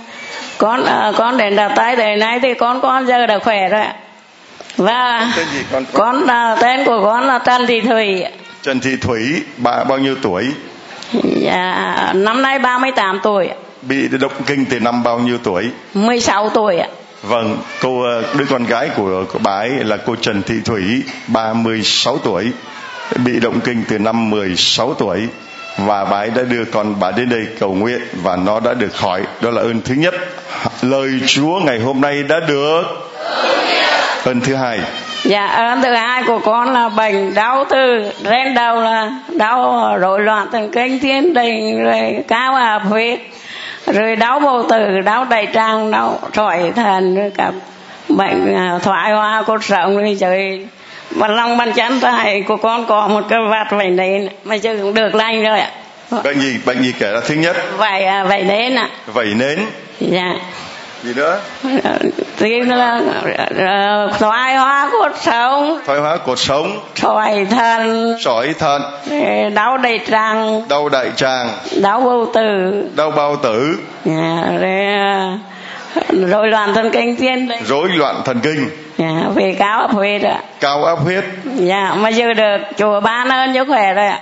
[0.59, 3.85] con à, con đến đặt tay đến nay thì con con giờ đã khỏe rồi.
[4.77, 5.85] Và tên gì con?
[5.93, 8.25] con là tên của con là Trần Thị Thủy.
[8.63, 10.45] Trần Thị Thủy bà bao nhiêu tuổi?
[11.23, 13.49] Dạ, năm nay 38 tuổi.
[13.83, 15.71] Bị động kinh từ năm bao nhiêu tuổi?
[15.95, 16.89] 16 tuổi ạ.
[17.29, 21.03] Vâng, cô ờ, đứa con gái của, của bà ấy là cô Trần Thị Thủy,
[21.27, 22.53] 36 tuổi,
[23.25, 25.29] bị động kinh từ năm 16 tuổi
[25.79, 28.95] và bà ấy đã đưa con bà đến đây cầu nguyện và nó đã được
[28.95, 29.23] khỏi.
[29.41, 30.15] Đó là ơn thứ nhất.
[30.83, 32.83] Lời Chúa ngày hôm nay đã được.
[34.25, 34.81] Ơn thứ hai,
[35.25, 40.21] Dạ, ơn thứ hai của con là bệnh đau từ lên đầu là đau rối
[40.21, 43.21] loạn thần kinh thiên đình rồi cao áp huyết
[43.87, 47.53] rồi đau bầu tử đau đại tràng đau sỏi thần rồi cả
[48.09, 50.67] bệnh à, thoái hóa cột sống rồi trời.
[51.11, 54.77] Bàn lòng bàn chân tay của con có một cái vạt vảy nến mà chưa
[54.77, 55.71] cũng được lành rồi ạ.
[56.25, 56.59] Bệnh gì?
[56.67, 58.89] Bệnh gì kể ra thứ nhất, vảy à, vảy nến ạ.
[59.07, 59.59] Vẩy nến,
[60.01, 60.35] dạ.
[61.03, 61.41] Gì nữa?
[62.37, 63.01] Thì là
[63.57, 65.81] ờ, thoái hóa cột sống?
[65.87, 68.83] Thoái hóa cột sống, sỏi thần sỏi thận,
[69.55, 70.69] đau đầy tràng.
[70.69, 71.49] Đau đại tràng,
[71.83, 72.85] đau bầu tử.
[72.97, 75.39] Đau bao tử, à, rồi à,
[76.09, 78.69] rối loạn thần kinh tiên đấy rối loạn thần kinh,
[78.99, 80.41] à, về cao áp huyết ạ.
[80.61, 84.21] Cao áp huyết, dạ mà giờ được chùa ban ơn cho khỏe rồi ạ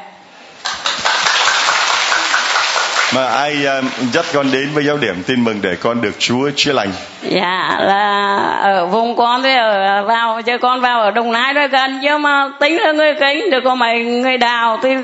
[3.15, 3.81] mà ai à,
[4.13, 6.93] dắt con đến với giáo điểm tin mừng để con được Chúa chữa lành?
[7.23, 11.67] Dạ là ở vùng con thì ở vào chứ con vào ở đồng nai đó
[11.67, 14.97] gần chứ mà tính là người kính được có mấy người đào thì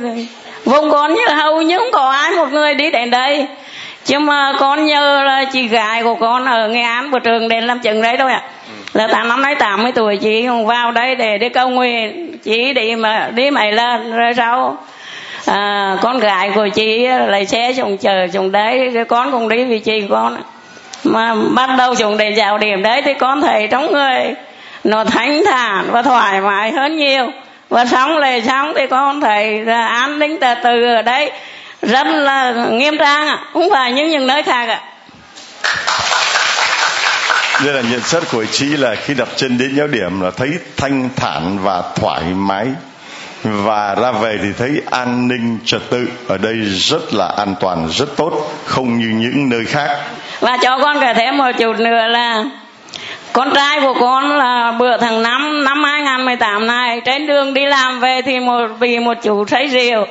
[0.64, 3.46] vùng con như hầu như không có ai một người đi đến đây.
[4.04, 7.64] Chứ mà con nhớ là chị gái của con ở nghệ an của trường đến
[7.64, 8.42] làm chừng đấy thôi ạ.
[8.92, 12.96] Là tám năm nay 80 tuổi chị vào đây để đi cầu nguyện chị đi
[12.96, 14.76] mà đi mấy lần rồi sau
[15.50, 19.78] à, con gái của chị lại xe chồng chờ chồng đấy con cũng đi vì
[19.78, 20.42] chị con.
[21.04, 24.34] Mà bắt đầu chồng để vào điểm đấy thì con thấy trong người
[24.84, 27.30] nó thanh thản và thoải mái hơn nhiều.
[27.68, 31.30] Và xong lề xong thì con thấy là an ninh từ từ ở đây
[31.82, 34.80] rất là nghiêm trang ạ không phải như những nơi khác ạ.
[37.64, 40.48] Đây là nhận xét của chị là khi đặt chân đến giáo điểm là thấy
[40.76, 42.66] thanh thản và thoải mái
[43.42, 47.88] và ra về thì thấy an ninh trật tự ở đây rất là an toàn,
[47.92, 48.32] rất tốt,
[48.64, 49.98] không như những nơi khác.
[50.40, 52.44] Và cho con kể thêm một chút nữa là
[53.32, 58.00] con trai của con là bữa tháng 5 năm 2018 này, trên đường đi làm
[58.00, 60.06] về thì một vì một chủ say rượu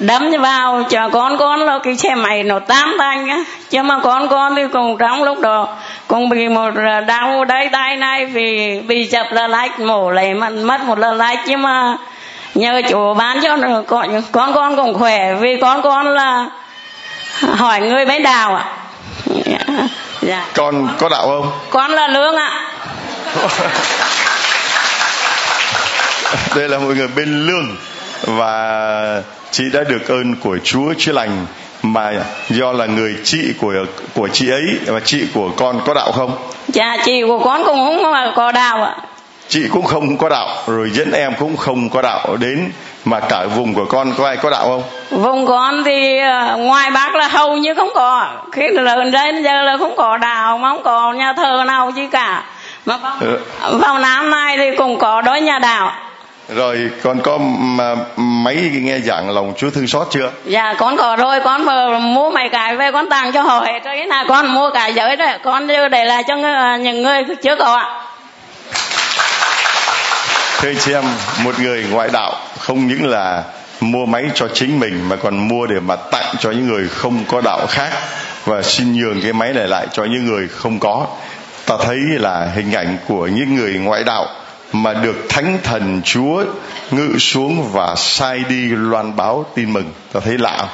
[0.00, 3.44] đấm vào cho con con là cái xe máy nó tám tanh á.
[3.70, 6.70] Chứ mà con con thì cùng trong lúc đó cũng bị một
[7.06, 11.16] đau đây tay này, vì bị chập là lách mổ lấy mất mất một lần
[11.16, 11.38] lách.
[11.46, 11.96] Nhưng mà
[12.54, 16.48] nhờ chủ bán cho con con con cũng khỏe vì con con là
[17.40, 18.64] hỏi người bến đào ạ
[20.22, 20.46] dạ.
[20.54, 22.70] con có đạo không con là lương ạ
[26.56, 27.76] đây là một người bên lương
[28.22, 31.46] và chị đã được ơn của Chúa chữa lành
[31.82, 32.12] mà
[32.50, 33.72] do là người chị của
[34.14, 36.36] của chị ấy và chị của con có đạo không?
[36.68, 38.96] Dạ chị của con cũng không có đạo ạ.
[39.50, 42.72] Chị cũng không có đạo rồi dẫn em cũng không có đạo đến
[43.04, 44.82] mà cả vùng của con có ai có đạo không?
[45.22, 49.62] Vùng con thì ờ, ngoài bác là hầu như không có khi lớn đến giờ
[49.62, 52.44] là không có đạo mà không có nhà thờ nào chứ cả
[52.86, 53.38] mà vào, ừ.
[53.78, 55.92] vào năm nay thì cũng có đôi nhà đạo
[56.48, 57.38] rồi con có
[58.16, 60.30] mấy nghe giảng lòng Chúa thương xót chưa?
[60.44, 63.80] Dạ con có rồi con vừa mua mấy cái về con tặng cho họ hết
[63.84, 66.36] rồi là con mua cả giới đấy con đưa để lại cho
[66.76, 68.09] những người chưa có ạ.
[70.60, 71.04] Thưa chị em,
[71.44, 73.44] một người ngoại đạo không những là
[73.80, 77.24] mua máy cho chính mình mà còn mua để mà tặng cho những người không
[77.28, 77.90] có đạo khác
[78.44, 81.06] và xin nhường cái máy này lại cho những người không có.
[81.66, 84.26] Ta thấy là hình ảnh của những người ngoại đạo
[84.72, 86.44] mà được thánh thần chúa
[86.90, 89.92] ngự xuống và sai đi loan báo tin mừng.
[90.12, 90.68] Ta thấy lạ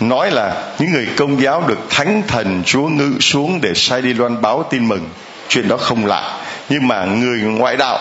[0.00, 4.14] nói là những người công giáo được thánh thần chúa ngự xuống để sai đi
[4.14, 5.08] loan báo tin mừng.
[5.48, 6.38] Chuyện đó không lạ.
[6.68, 7.98] Nhưng mà người ngoại đạo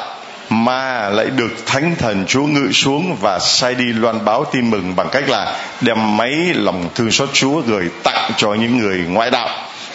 [0.52, 4.96] mà lại được thánh thần chúa ngự xuống và sai đi loan báo tin mừng
[4.96, 9.32] bằng cách là đem máy lòng thương xót chúa gửi tặng cho những người ngoại
[9.32, 9.50] đạo.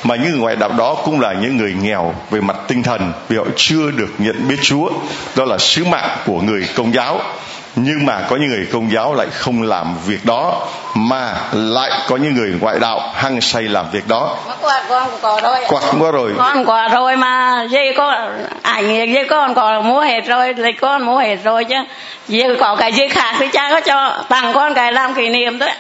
[0.05, 3.13] Mà những người ngoại đạo đó cũng là những người nghèo về mặt tinh thần
[3.29, 4.91] vì họ chưa được nhận biết Chúa.
[5.37, 7.21] Đó là sứ mạng của người công giáo
[7.77, 12.17] nhưng mà có những người công giáo lại không làm việc đó mà lại có
[12.17, 14.37] những người ngoại đạo hăng say làm việc đó.
[14.61, 15.59] Quạt con có rồi?
[15.69, 16.33] Quạt cũng có rồi.
[16.39, 18.29] Con có rồi mà dây có
[18.63, 21.77] ảnh dây con có mua hết rồi lịch con mua hết rồi chứ.
[22.29, 25.59] Dây có cái gì khác thì cha có cho tặng con cái làm kỷ niệm
[25.59, 25.71] thôi.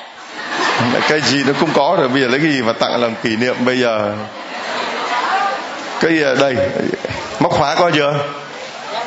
[1.09, 3.37] Cái gì nó cũng có rồi bây giờ lấy cái gì mà tặng làm kỷ
[3.37, 4.13] niệm bây giờ?
[6.01, 6.57] Cái à, đây
[7.41, 8.15] móc khóa có chưa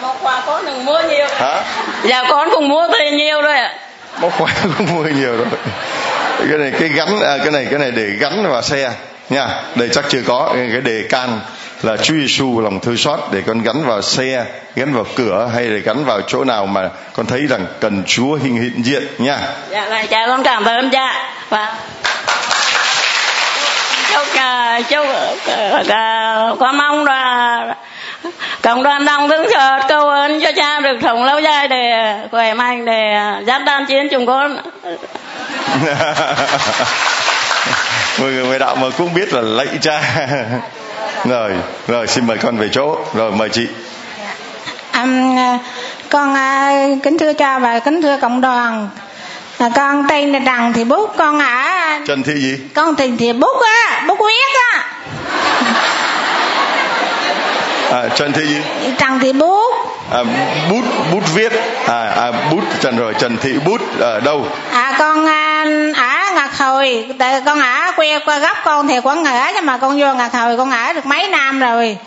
[0.02, 1.28] móc khóa có đừng mua nhiều.
[1.32, 1.64] Hả?
[2.04, 3.74] Dạ con cũng mua thì nhiều rồi ạ.
[4.22, 5.48] Móc khóa cũng mua nhiều rồi.
[6.50, 8.92] Cái này cái gắn à, cái này cái này để gắn vào xe
[9.30, 9.48] nha.
[9.76, 10.52] Đây chắc chưa có.
[10.56, 11.40] Cái đề can
[11.84, 13.20] là Chúa Giêsu lòng thương xót.
[13.32, 16.90] Để con gắn vào xe, gắn vào cửa hay để gắn vào chỗ nào mà
[17.14, 19.40] con thấy rằng cần Chúa hiện hiện diện nha.
[19.70, 21.32] Dạ là cha con cảm ơn cha.
[21.50, 21.76] Và
[24.14, 25.06] chúc uh, chúc
[25.82, 27.76] uh, con mong là
[28.62, 32.54] cộng đoàn đồng thương xót cầu ơn cho cha được sống lâu dài để khỏe
[32.54, 34.58] mạnh để dắt đan chiến chúng con.
[38.20, 40.02] mọi người ngoại đạo mà cũng biết là lạy cha.
[41.26, 41.52] Rồi
[41.88, 42.98] rồi xin mời con về chỗ.
[43.14, 43.68] Rồi mời chị.
[44.94, 45.38] Um,
[46.10, 48.90] con uh, kính thưa cha và kính thưa cộng đoàn.
[49.60, 52.58] À, con tên là trần thị bút con ở trần thị gì?
[52.76, 54.86] Con tên thị bút á bút huyết á
[57.92, 58.46] à, trần thị.
[58.46, 59.74] Gì trần thị bút.
[60.12, 60.20] À,
[60.70, 61.52] bút bút viết.
[61.88, 64.46] À, à bút trần rồi trần thị bút ở đâu?
[64.72, 69.24] À con à, ở ngạc hồi tại con ở quê qua gấp con thì quán
[69.24, 71.98] ở nhưng mà con vô ngạc hồi con ở được mấy năm rồi.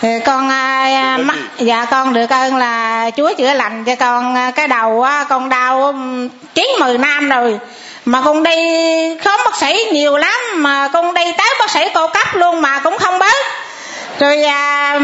[0.00, 1.18] Thì con à,
[1.58, 5.94] dạ con được ơn là chúa chữa lành cho con à, cái đầu con đau
[6.54, 7.58] chín mười năm rồi.
[8.04, 8.56] Mà con đi
[9.24, 12.78] khóm bác sĩ nhiều lắm mà con đi tới bác sĩ cô cấp luôn mà
[12.78, 13.36] cũng không bớt
[14.20, 15.00] rồi à,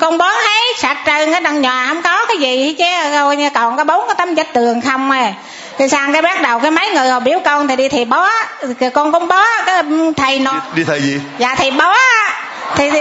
[0.00, 3.76] con bón thấy sạch trơn cái đằng nhà không có cái gì chứ rồi còn
[3.76, 5.32] có bốn cái tấm vách tường không à.
[5.78, 8.28] Thì sang cái bắt đầu cái mấy người họ biểu con thì đi thầy bó
[8.80, 9.82] thì con cũng bó cái
[10.16, 11.20] thầy nó đi, đi thầy gì?
[11.38, 11.94] Dạ thầy bó
[12.76, 13.00] thì thì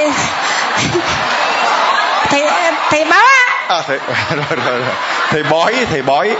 [2.30, 2.44] thì,
[2.90, 3.22] thì bó
[3.68, 4.00] à thầy
[4.36, 4.96] rồi, rồi, rồi.
[5.30, 6.36] thầy bói thầy bói.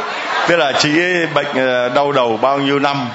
[0.48, 0.90] Tức là chị
[1.34, 3.10] bệnh ờ, đau đầu bao nhiêu năm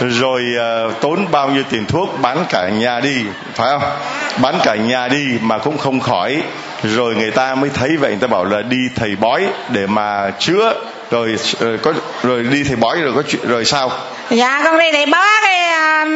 [0.00, 3.24] rồi uh, tốn bao nhiêu tiền thuốc bán cả nhà đi
[3.54, 3.82] phải không?
[4.42, 6.42] Bán cả nhà đi mà cũng không khỏi.
[6.82, 10.30] Rồi người ta mới thấy vậy người ta bảo là đi thầy bói để mà
[10.38, 10.74] chữa
[11.10, 11.92] rồi rồi có
[12.22, 13.90] rồi đi thì bói rồi có chuyện rồi sao?
[14.30, 16.08] Dạ con đi thầy bói cái uh,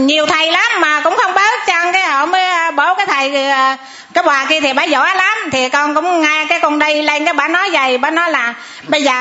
[0.00, 1.92] nhiều thầy lắm mà cũng không bớt chăng.
[1.92, 3.78] Cái họ mới ờ, bố cái thầy uh,
[4.14, 5.38] cái bà kia thì bà giỏi lắm.
[5.52, 8.54] Thì con cũng nghe cái con đi lên cái bà nói vậy bà nói là
[8.82, 9.12] bây giờ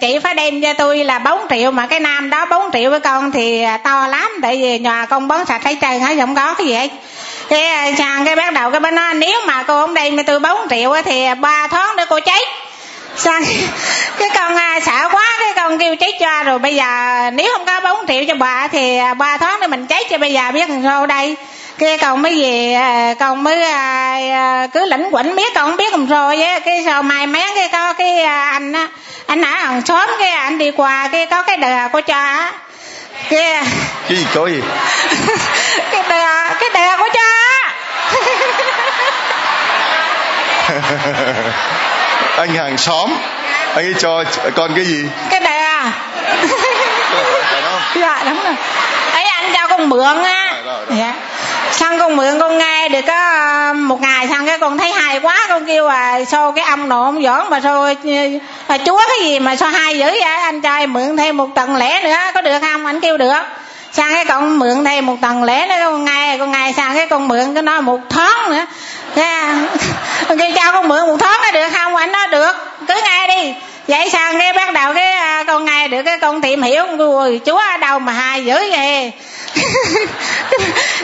[0.00, 3.00] chị phải đem cho tôi là 4 triệu mà cái nam đó 4 triệu với
[3.00, 4.32] con thì to lắm.
[4.42, 6.88] Tại vì nhà con bón sạch thấy trơn hết không có cái gì hết.
[7.48, 10.40] Cái chàng cái bắt đầu cái bà nói nếu mà cô không đem cho tôi
[10.40, 12.48] 4 triệu thì ba tháng nữa cô chết
[13.16, 13.44] sang
[14.18, 16.84] cái con à, sợ quá cái con kêu chết cho rồi bây giờ
[17.32, 20.32] nếu không có 4 triệu cho bà thì ba tháng nữa mình chết cho bây
[20.32, 21.36] giờ biết làm sao đây.
[21.78, 25.76] Cái con mới về à, con mới à, à, cứ lĩnh quẩn biết con không
[25.76, 28.88] biết làm rồi á cái sau mai mén cái có cái anh á
[29.26, 32.52] anh ở hàng xóm cái anh đi qua cái có cái đờ của cha á.
[33.30, 33.64] Cái
[34.08, 34.62] cái gì có gì?
[35.90, 37.22] cái đờ cái đờ của cha
[42.36, 43.14] anh hàng xóm.
[43.74, 44.24] Anh ấy cho
[44.56, 45.04] con cái gì?
[45.30, 45.50] Cái đờ
[47.94, 48.54] dạ đúng rồi.
[49.12, 50.54] Ấy anh cho con mượn á.
[50.98, 51.14] Dạ
[51.72, 55.20] xong con mượn con nghe được có ờ, một ngày xong cái con thấy hay
[55.20, 57.82] quá con kêu à xô cái ông nộ ông giỡn mà xô
[58.66, 60.20] à, chúa cái gì mà xô hay dữ vậy?
[60.20, 62.86] Anh em mượn thêm một tầng lẻ nữa có được không?
[62.86, 63.42] Anh kêu được.
[63.92, 67.06] Sang cái con mượn thêm một tầng lẻ nữa con ngày con ngày sang cái
[67.06, 68.64] con mượn cái nó một tháng nữa.
[69.14, 69.54] Cái
[70.28, 71.96] con kêu cho con mượn một thớt nó được không?
[71.96, 72.52] Anh nói được.
[72.88, 73.54] Cứ ngay đi.
[73.88, 76.86] Vậy sang cái bắt đầu cái à, con ngay được cái con tìm hiểu.
[76.98, 79.12] Rồi chúa ở đâu mà hai dữ vậy?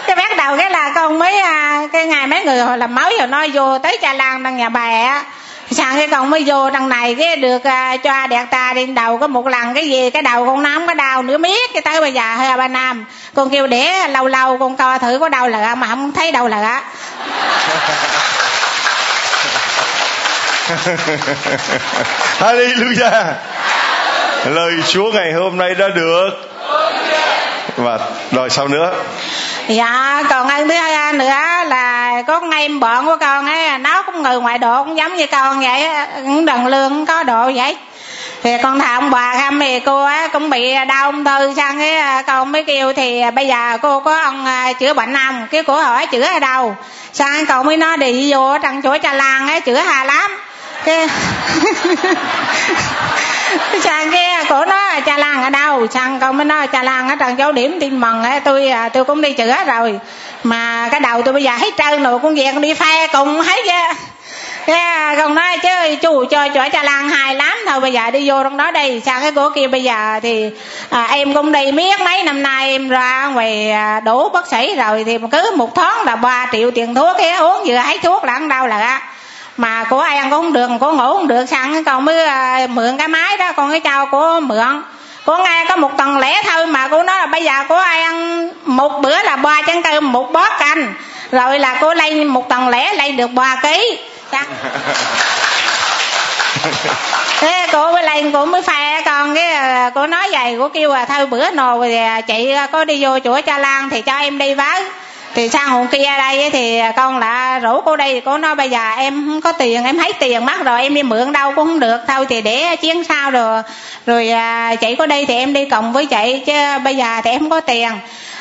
[0.07, 3.17] Cái bắt đầu cái là con mới à, cái ngày mấy người hồi làm mới
[3.19, 5.25] rồi nói vô tới cha lan đằng nhà bà á.
[5.71, 9.19] Sang cái con mới vô đằng này cái được à, cho đẹp ta đi đầu
[9.19, 10.11] có một lần cái gì?
[10.11, 13.05] Cái đầu con nắm có đau nữa miết cái tới bây giờ hơi ba năm
[13.35, 16.49] con kêu để lâu lâu con coi thử có đau là mà không thấy đâu
[16.49, 16.83] là
[22.41, 23.25] Hallelujah.
[24.45, 26.31] Lời Chúa ngày hôm nay đã được.
[27.77, 27.99] Và
[28.33, 28.93] rồi sau nữa?
[29.69, 31.25] Dạ còn ơn thứ hai nữa
[31.67, 35.27] là có ngay bọn của con ấy, nó cũng người ngoại độ cũng giống như
[35.27, 37.77] con vậy cũng đần lương có độ vậy.
[38.43, 41.79] Thì con thà ông bà ham thì cô á, cũng bị đau ung thư sang
[41.79, 45.63] cái con mới kêu thì bây giờ cô có ông à, chữa bệnh không cái
[45.63, 46.77] cô hỏi chữa ở đâu?
[47.13, 50.31] Sang cậu mới nói đi vô trong chỗ cha lan ấy, chữa hà lắm
[50.85, 51.09] cái
[53.83, 55.87] chàng kia, cổ nói cha lan ở đâu?
[55.87, 58.89] Chàng con mới nói cha lan ở trần Châu điểm tin mừng ấy tôi à,
[58.89, 60.01] tôi cũng đi chữa rồi.
[60.43, 63.41] Mà cái đầu tôi bây giờ hết trơn rồi con về con đi phe cùng
[63.41, 64.05] hết chứ
[64.67, 68.29] cái con nói chứ chú cho chỗ cha lan hài lắm thôi bây giờ đi
[68.29, 69.01] vô trong đó đi.
[69.01, 70.51] Sang cái cổ kia bây giờ thì
[70.91, 74.77] à, em cũng đi miết mấy năm nay em ra ngoài à, đủ bác sĩ
[74.77, 78.25] rồi thì cứ một tháng là 3 triệu tiền thuốc cái uống vừa hết thuốc
[78.25, 79.01] là ăn đau là
[79.59, 81.47] mà của ai ăn cũng không được của ngủ không được.
[81.47, 84.83] Sang con mới à, mượn cái máy đó con cái trao của mượn.
[85.25, 88.03] Cô nghe có một tuần lẻ thôi mà cô nói là bây giờ cô ai
[88.03, 90.95] ăn một bữa là ba chén cơm một bó canh.
[91.33, 93.99] Rồi là cô lấy một tuần lẻ lấy được ba ký.
[97.41, 100.93] Thế cô mới lên cô mới phe con cái à, cô nói vậy cô kêu
[100.93, 104.39] là thôi bữa nồi thì chị có đi vô chỗ cha lan thì cho em
[104.39, 104.83] đi với
[105.39, 108.91] thì sang hôm kia đây thì con là rủ cô đây cô nói bây giờ
[108.97, 111.81] em không có tiền em thấy tiền mất rồi em đi mượn đâu cũng không
[111.81, 113.63] được thôi thì để chiến sau rồi
[114.07, 116.53] rồi à, chị có đây thì em đi cộng với chị chứ
[116.85, 117.91] bây giờ thì em không có tiền.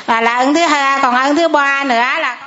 [0.06, 2.38] Và là ơn thứ hai còn ơn thứ ba nữa là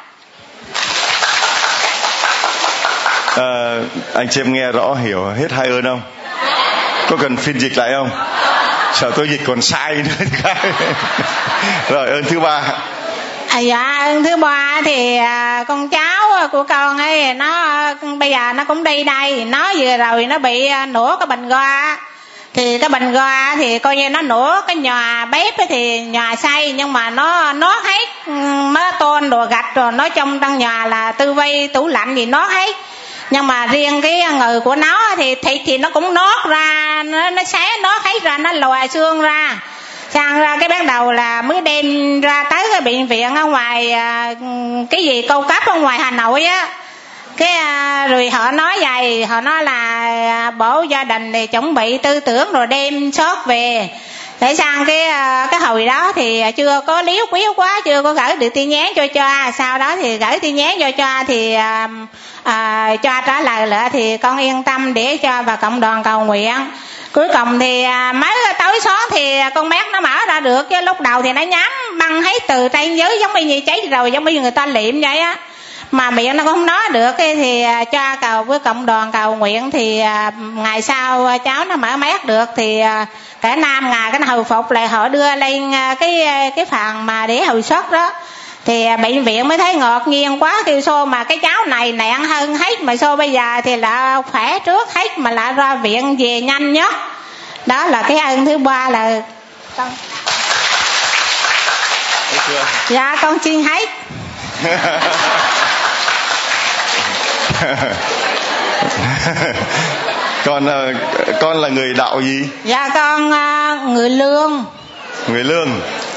[3.37, 3.75] à,
[4.15, 6.03] anh chị em nghe rõ hiểu hết hai ơn không?
[7.11, 8.11] Có cần phiên dịch lại không?
[8.95, 10.25] Sợ tôi dịch còn sai nữa.
[11.91, 12.63] Rồi ơn thứ ba
[13.59, 17.75] dạ thứ ba thì à, con cháu của con ấy nó
[18.19, 19.45] bây giờ nó cũng đi đây.
[19.45, 21.97] Nó vừa rồi nó bị à, nổ cái bình ga
[22.55, 26.73] thì cái bình ga thì coi như nó nổ cái nhà bếp thì nhà xây
[26.73, 28.29] nhưng mà nó nó hết
[28.63, 32.15] mớ ừ, tôn đồ gạch rồi nó trong trong nhà là tư vây tủ lạnh
[32.15, 32.77] gì nó hết
[33.31, 37.31] nhưng mà riêng cái người của nó thì thịt thì nó cũng nót ra nó
[37.31, 39.59] nó xé nó hết ra nó lòi xương ra
[40.11, 43.93] sang ra cái bắt đầu là mới đem ra tới cái bệnh viện ở ngoài
[43.93, 44.35] à,
[44.91, 46.69] cái gì, câu cấp ở ngoài hà nội á.
[47.37, 49.73] Cái à, rồi họ nói vậy, họ nói là
[50.31, 53.89] à, bổ gia đình thì chuẩn bị tư tưởng rồi đem sót về
[54.41, 58.15] để sang cái ờ, cái hồi đó thì chưa có liếu quýu quá chưa có
[58.15, 61.55] gửi được tin nhắn cho cho sau đó thì gửi tin nhắn cho cho thì
[61.55, 61.89] à,
[62.45, 66.03] à, ờ, cho trả lời lại thì con yên tâm để cho vào cộng đoàn
[66.03, 66.55] cầu nguyện.
[67.13, 70.69] Cuối cùng thì ờ, à, mấy tối xóm thì con mát nó mở ra được
[70.71, 74.13] chứ lúc đầu thì nó nhắm băng hết từ trên dưới giống như cháy rồi
[74.13, 75.37] giống như người ta liệm vậy á.
[75.91, 79.71] Mà miệng nó cũng không nói được thì cho cầu với cộng đoàn cầu nguyện
[79.71, 80.03] thì
[80.55, 82.83] ngày sau cháu nó mở mát được thì
[83.41, 87.07] cả nam ngày cái hồi phục lại họ đưa lên à, cái à, cái phần
[87.07, 88.13] mà để hồi sức đó.
[88.65, 91.93] Thì à, bệnh viện mới thấy ngọt nghiêng quá, kêu xô mà cái cháu này
[91.93, 92.83] nặng hơn hết.
[92.83, 96.73] Mà xô bây giờ thì là khỏe trước hết, mà lại ra viện về nhanh
[96.73, 96.95] nhất
[97.67, 99.23] đó là cái ơn thứ ba là
[99.77, 99.91] con
[102.89, 103.89] dạ con xin hết.
[110.45, 110.93] con ờ,
[111.41, 112.49] con là người đạo gì?
[112.65, 114.65] Dạ con uh, người lương.
[115.29, 115.69] Người lương.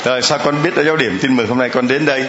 [0.04, 2.26] Rồi sao con biết ở giáo điểm tin mừng hôm nay con đến đây?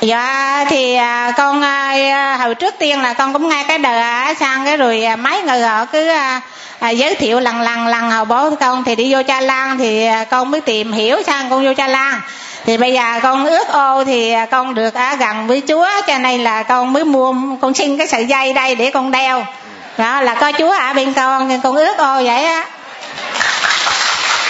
[0.00, 4.34] Dạ thì à, con à, hồi trước tiên là con cũng nghe cái đời á
[4.40, 6.40] sang cái rồi à, mấy người họ cứ à,
[6.78, 10.06] à, giới thiệu lần lần lần hồi bố con thì đi vô cha lan thì
[10.06, 12.20] à, con mới tìm hiểu sang con vô cha lan.
[12.66, 16.44] Thì bây giờ con ước ô thì con được à, gần với chúa cho nên
[16.44, 19.46] là con mới mua con xin cái sợi dây đây để con đeo
[19.98, 22.64] đó là có chúa ở bên con con ước ô vậy á.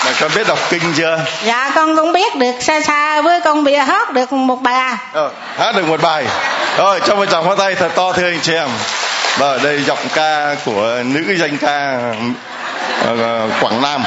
[0.05, 1.21] Mà con biết đọc kinh chưa?
[1.45, 5.31] Dạ con cũng biết được xa xa với con bị hót được một bài ờ,
[5.59, 6.25] hát được một bài.
[6.77, 8.69] Rồi cho một tràng pháo tay thật to thưa anh chị em.
[9.39, 11.99] Rồi đây giọng ca của nữ danh ca
[13.11, 14.05] uh, quảng nam.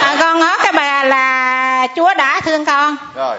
[0.00, 2.96] À, con hót cái bài là chúa đã thương con.
[3.14, 3.36] Rồi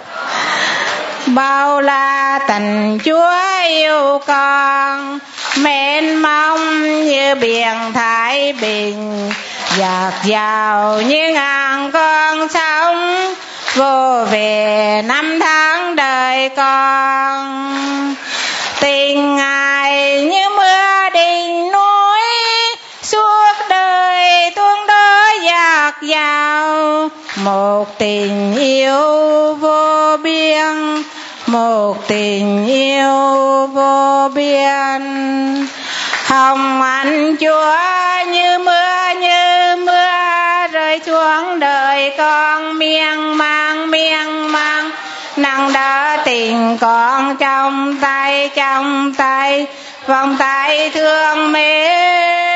[1.36, 3.32] bao la tình chúa
[3.68, 5.20] yêu con.
[5.58, 9.32] Mênh mong như biển thái bình
[9.78, 13.26] dạt dào như ngàn con sông
[13.76, 18.16] vô về năm tháng đời con.
[18.80, 22.20] Tình ngài như mưa đỉnh núi,
[23.02, 25.01] suốt đời tuôn đó
[25.52, 31.04] giác giao một tình yêu vô biên,
[31.48, 35.02] một tình yêu vô biên.
[36.26, 37.76] Hồng anh chúa
[38.28, 44.90] như mưa như mưa, rơi xuống đời con miên man miên man.
[45.38, 49.66] Nặng đỡ tình con trong tay trong tay,
[50.08, 52.51] vòng tay thương mến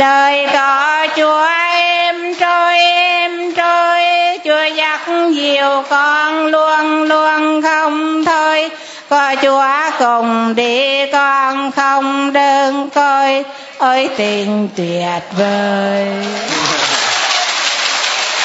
[0.00, 4.00] đời có chúa em trôi em trôi.
[4.44, 8.70] Chúa dắt dìu con luôn luôn không thôi.
[9.08, 9.66] Có chúa
[9.98, 13.44] cùng đi, con không đơn côi.
[13.78, 16.06] Ôi tình tuyệt vời.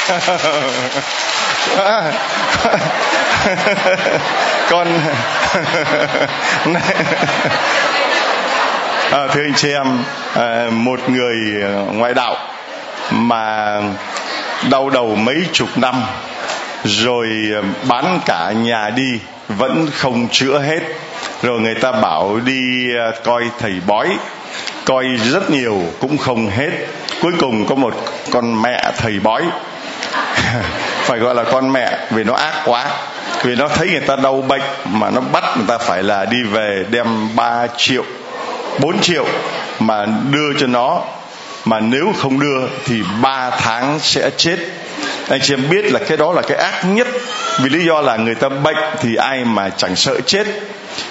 [4.69, 4.87] Con
[9.11, 9.87] à, thưa anh chị em
[10.33, 12.35] à, một người ờ, ngoại đạo
[13.11, 13.77] mà
[14.69, 15.95] đau đầu mấy chục năm
[16.83, 17.27] rồi
[17.87, 20.79] bán cả nhà đi vẫn không chữa hết.
[21.41, 22.87] Rồi người ta bảo đi
[23.23, 24.07] coi thầy bói
[24.85, 26.71] coi rất nhiều cũng không hết.
[27.21, 27.93] Cuối cùng có một
[28.31, 29.43] con mẹ thầy bói
[31.01, 32.85] phải gọi là con mẹ vì nó ác quá
[33.43, 36.43] vì nó thấy người ta đau bệnh mà nó bắt người ta phải là đi
[36.43, 38.03] về đem 3 triệu
[38.79, 39.25] 4 triệu
[39.79, 41.01] mà đưa cho nó
[41.65, 44.57] mà nếu không đưa thì 3 tháng sẽ chết.
[45.29, 47.07] Anh chị em biết là cái đó là cái ác nhất
[47.59, 50.47] vì lý do là người ta bệnh thì ai mà chẳng sợ chết.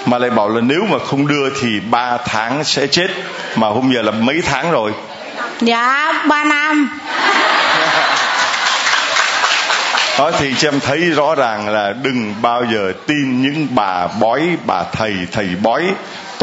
[0.07, 3.11] Mà lại bảo là nếu mà không đưa thì 3 tháng sẽ chết.
[3.57, 4.93] Mà hôm giờ là mấy tháng rồi?
[5.61, 6.91] Dạ ba năm.
[10.19, 14.41] Đó thì chị em thấy rõ ràng là đừng bao giờ tin những bà bói
[14.67, 15.83] bà thầy thầy bói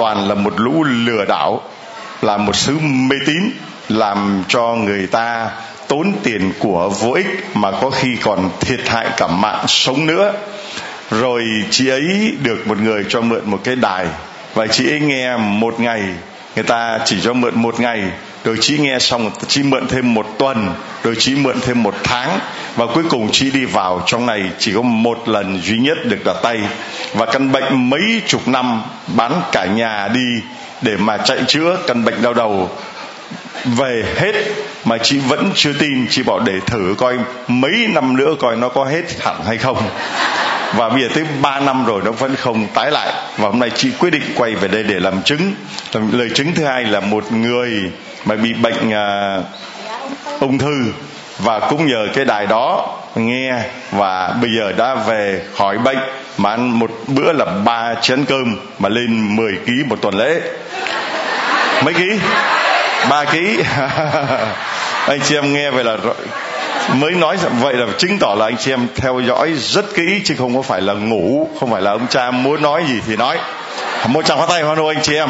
[0.01, 1.61] toàn là một lũ lừa đảo,
[2.21, 3.49] là một sứ mê tín,
[3.89, 5.49] làm cho người ta
[5.87, 10.33] tốn tiền của vô ích mà có khi còn thiệt hại cả mạng sống nữa.
[11.11, 14.05] Rồi chị ấy được một người cho mượn một cái đài.
[14.53, 16.03] Và chị ấy nghe một ngày,
[16.55, 18.03] người ta chỉ cho mượn một ngày
[18.43, 20.69] rồi chị nghe xong chị mượn thêm một tuần
[21.03, 22.39] rồi chị mượn thêm một tháng,
[22.75, 26.25] và cuối cùng chị đi vào trong này, chỉ có một lần duy nhất được
[26.25, 26.59] đặt tay.
[27.13, 28.81] Và căn bệnh mấy chục năm
[29.15, 30.41] bán cả nhà đi
[30.81, 32.69] để mà chạy chữa căn bệnh đau đầu.
[33.65, 34.33] Về hết
[34.85, 37.17] mà chị vẫn chưa tin chị bảo để thử coi
[37.47, 39.77] mấy năm nữa coi nó có hết hẳn hay không.
[40.75, 43.13] Và bây giờ tới 3 năm rồi nó vẫn không tái lại.
[43.37, 45.53] Và hôm nay chị quyết định quay về đây để làm chứng.
[46.11, 47.91] Lời chứng thứ hai là một người
[48.25, 49.45] mà bị bệnh uh,
[50.39, 50.83] ung thư.
[51.39, 55.99] Và cũng nhờ cái đài đó nghe và bây giờ đã về khỏi bệnh
[56.37, 60.41] mà ăn một bữa là ba chén cơm mà lên 10 ký một tuần lễ.
[61.83, 62.19] Mấy ký?
[63.09, 63.57] Ba ký.
[65.07, 65.97] Anh chị em nghe vậy là
[66.93, 70.35] mới nói vậy là chứng tỏ là anh chị em theo dõi rất kỹ chứ
[70.37, 73.37] không có phải là ngủ không phải là ông cha muốn nói gì thì nói.
[74.07, 75.29] Một tràng hoa tay hoan hô anh chị em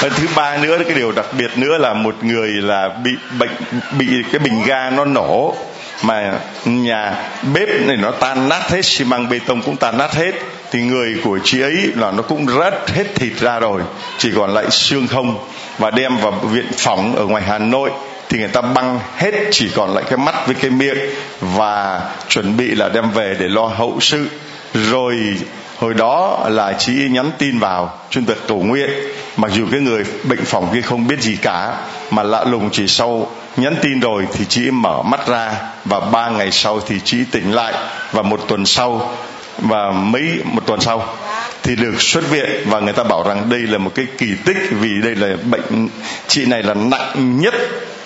[0.00, 3.50] và thứ ba nữa, cái điều đặc biệt nữa là một người là bị bệnh,
[3.98, 5.56] bị cái bình ga nó nổ
[6.02, 6.32] mà
[6.64, 7.14] nhà
[7.54, 10.34] bếp này nó tan nát hết, xi măng bê tông cũng tan nát hết.
[10.70, 13.82] Thì người của chị ấy là nó cũng rớt hết thịt ra rồi,
[14.18, 15.38] chỉ còn lại xương không
[15.78, 17.90] và đem vào viện phỏng ở ngoài Hà Nội.
[18.28, 20.98] Thì người ta băng hết, chỉ còn lại cái mắt với cái miệng
[21.40, 24.26] và chuẩn bị là đem về để lo hậu sự.
[24.74, 25.36] Rồi
[25.78, 28.90] hồi đó là chị nhắn tin vào, chuyên tịch cầu nguyện.
[29.36, 31.74] Mặc dù cái người bệnh phòng kia không biết gì cả,
[32.10, 35.52] mà lạ lùng chỉ sau nhắn tin rồi thì chị mở mắt ra
[35.84, 37.74] và ba ngày sau thì chị tỉnh lại.
[38.12, 39.14] Và một tuần sau,
[39.58, 41.14] và mấy, một tuần sau
[41.62, 42.50] thì được xuất viện.
[42.66, 45.88] Và người ta bảo rằng đây là một cái kỳ tích vì đây là bệnh,
[46.26, 47.54] chị này là nặng nhất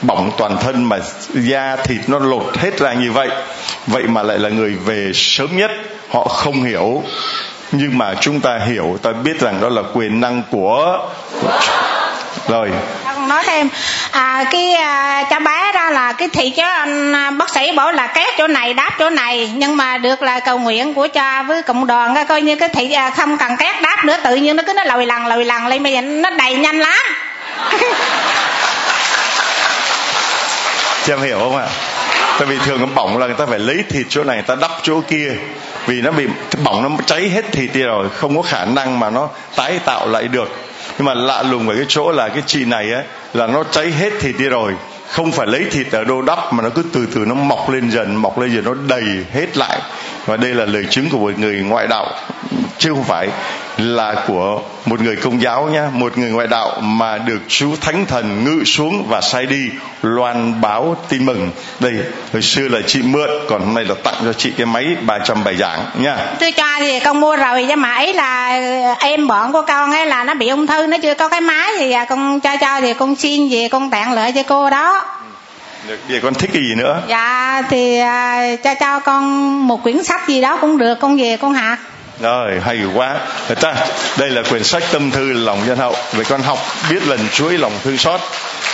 [0.03, 0.99] bỏng toàn thân mà
[1.35, 3.29] da thịt nó lột hết ra như vậy.
[3.87, 5.71] Vậy mà lại là người về sớm nhất,
[6.09, 7.03] họ không hiểu
[7.73, 11.09] nhưng mà chúng ta hiểu ta biết rằng đó là quyền năng của
[12.49, 12.71] rồi.
[13.05, 13.69] Con nói thêm
[14.11, 17.93] à, cái à, cháu bé đó là cái thị chứ anh à, bác sĩ bảo
[17.93, 21.43] là két chỗ này đáp chỗ này nhưng mà được là cầu nguyện của cha
[21.43, 24.57] với cộng đoàn coi như cái thị à, không cần két đáp nữa tự nhiên
[24.57, 26.99] nó cứ nó lòi lần lòi lần lên bây giờ nó đầy nhanh lắm.
[31.05, 31.67] Chị em hiểu không ạ?
[32.39, 34.55] Tại vì thường nó bỏng là người ta phải lấy thịt chỗ này người ta
[34.55, 35.33] đắp chỗ kia
[35.87, 36.27] vì nó bị
[36.65, 40.09] bỏng nó cháy hết thịt đi rồi, không có khả năng mà nó tái tạo
[40.09, 40.49] lại được.
[40.99, 43.03] Nhưng mà lạ lùng ở cái chỗ là cái chị này á,
[43.35, 44.73] là nó cháy hết thịt đi rồi.
[45.09, 47.91] Không phải lấy thịt ở đâu đắp, mà nó cứ từ từ nó mọc lên
[47.91, 49.81] dần, mọc lên dần, nó đầy hết lại.
[50.27, 52.07] Và đây là lời chứng của một người ngoại đạo,
[52.79, 53.29] chứ không phải
[53.81, 58.07] là của một người công giáo nhá một người ngoại đạo mà được chú thánh
[58.07, 59.71] thần ngự xuống và sai đi
[60.03, 61.51] loan báo tin mừng.
[61.81, 61.93] Đây
[62.33, 65.45] hồi xưa là chị mượn còn hôm nay là tặng cho chị cái máy 300
[65.45, 68.61] bài giảng nha tôi cho thì con mua rồi nhưng mà ấy là
[68.99, 71.71] em bọn của con ấy là nó bị ung thư nó chưa có cái máy
[71.79, 72.05] gì à.
[72.05, 75.05] Con cho cho thì con xin về con tặng lợi cho cô đó.
[75.89, 77.03] Được vậy con thích cái gì nữa?
[77.09, 81.37] Dạ thì à, cho cho con một quyển sách gì đó cũng được con về
[81.37, 81.79] con học
[82.21, 83.17] rồi hay quá.
[83.49, 83.75] Thật ta
[84.19, 85.95] đây là quyển sách tâm thư lòng nhân hậu.
[86.13, 86.59] Vậy con học
[86.91, 88.21] biết lần chuỗi lòng thương xót.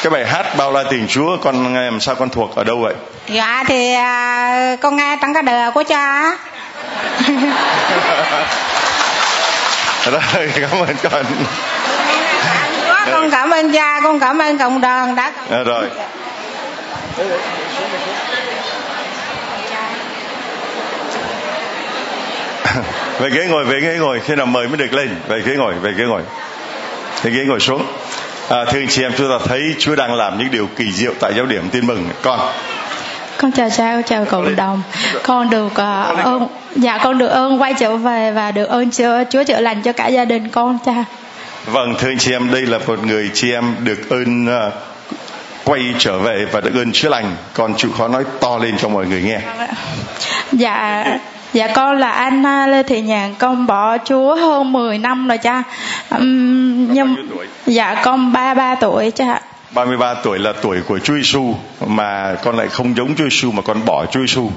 [0.03, 2.79] Cái bài hát bao la tình chúa con nghe làm sao con thuộc ở đâu
[2.79, 2.95] vậy?
[3.29, 6.37] Dạ thì à, con nghe trong cái đời của cha
[10.11, 11.25] rồi cảm ơn con.
[13.13, 15.85] Con cảm ơn cha con cảm ơn cộng đoàn đã à, rồi
[23.19, 24.21] về ghế ngồi về ghế ngồi.
[24.21, 25.17] Khi nào mời mới được lên.
[25.29, 26.23] Về ghế ngồi về ghế ngồi.
[27.23, 27.87] Về ghế ngồi xuống.
[28.49, 31.13] À, thưa anh chị em chúng ta thấy Chúa đang làm những điều kỳ diệu
[31.21, 31.69] tại giáo điểm.
[31.71, 32.09] Tin mừng.
[32.23, 32.41] Con.
[33.39, 34.83] Con chào cha con chào cộng đồng.
[35.23, 35.77] Con được uh,
[36.25, 39.25] ơn dạ con được ơn quay trở về và được ơn chúa.
[39.31, 41.05] Chúa chữa lành cho cả gia đình con cha.
[41.67, 44.73] Vâng thưa anh chị em đây là một người chị em được ơn uh,
[45.65, 47.37] quay trở về và được ơn chữa lành.
[47.55, 49.41] Còn chịu khó nói to lên cho mọi người nghe.
[50.53, 51.05] Dạ
[51.57, 55.39] dạ con là anh à, lê thị nhàn con bỏ chúa hơn 10 năm rồi
[55.39, 55.63] cha.
[56.11, 57.17] Um, nhưng
[57.67, 59.41] dạ con 33 tuổi cha.
[59.71, 61.55] 33 tuổi là tuổi của Chúa Giêsu
[61.87, 64.51] mà con lại không giống Chúa Giêsu mà con bỏ Chúa Giêsu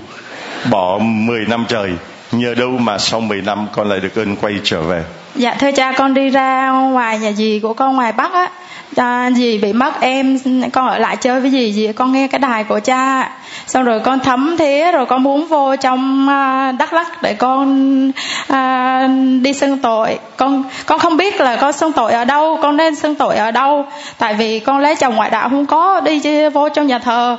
[0.72, 1.92] bỏ 10 năm trời
[2.32, 5.04] nhờ đâu mà sau 10 năm con lại được ơn quay trở về?
[5.36, 8.50] Dạ thưa cha con đi ra ngoài nhà dì của con ngoài bắc á
[8.96, 10.38] à, dì bị mất em
[10.74, 13.32] con ở lại chơi với dì dì con nghe cái đài của cha.
[13.68, 18.12] Xong rồi con thấm thế rồi con muốn vô trong à, đắk lắc để con
[18.48, 19.08] à,
[19.42, 20.20] đi xưng tội.
[20.38, 23.52] Con con không biết là con xưng tội ở đâu con nên xưng tội ở
[23.52, 23.86] đâu.
[24.18, 27.38] Tại vì con lấy chồng ngoại đạo không có đi vô trong nhà thờ.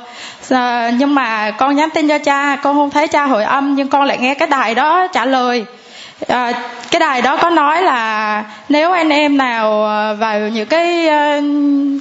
[0.49, 3.87] À, nhưng mà con nhắn tin cho cha con không thấy cha hồi âm nhưng
[3.87, 5.65] con lại nghe cái đài đó trả lời
[6.27, 6.53] à,
[6.91, 11.41] cái đài đó có nói là nếu anh em nào ờ, vào những cái ờ,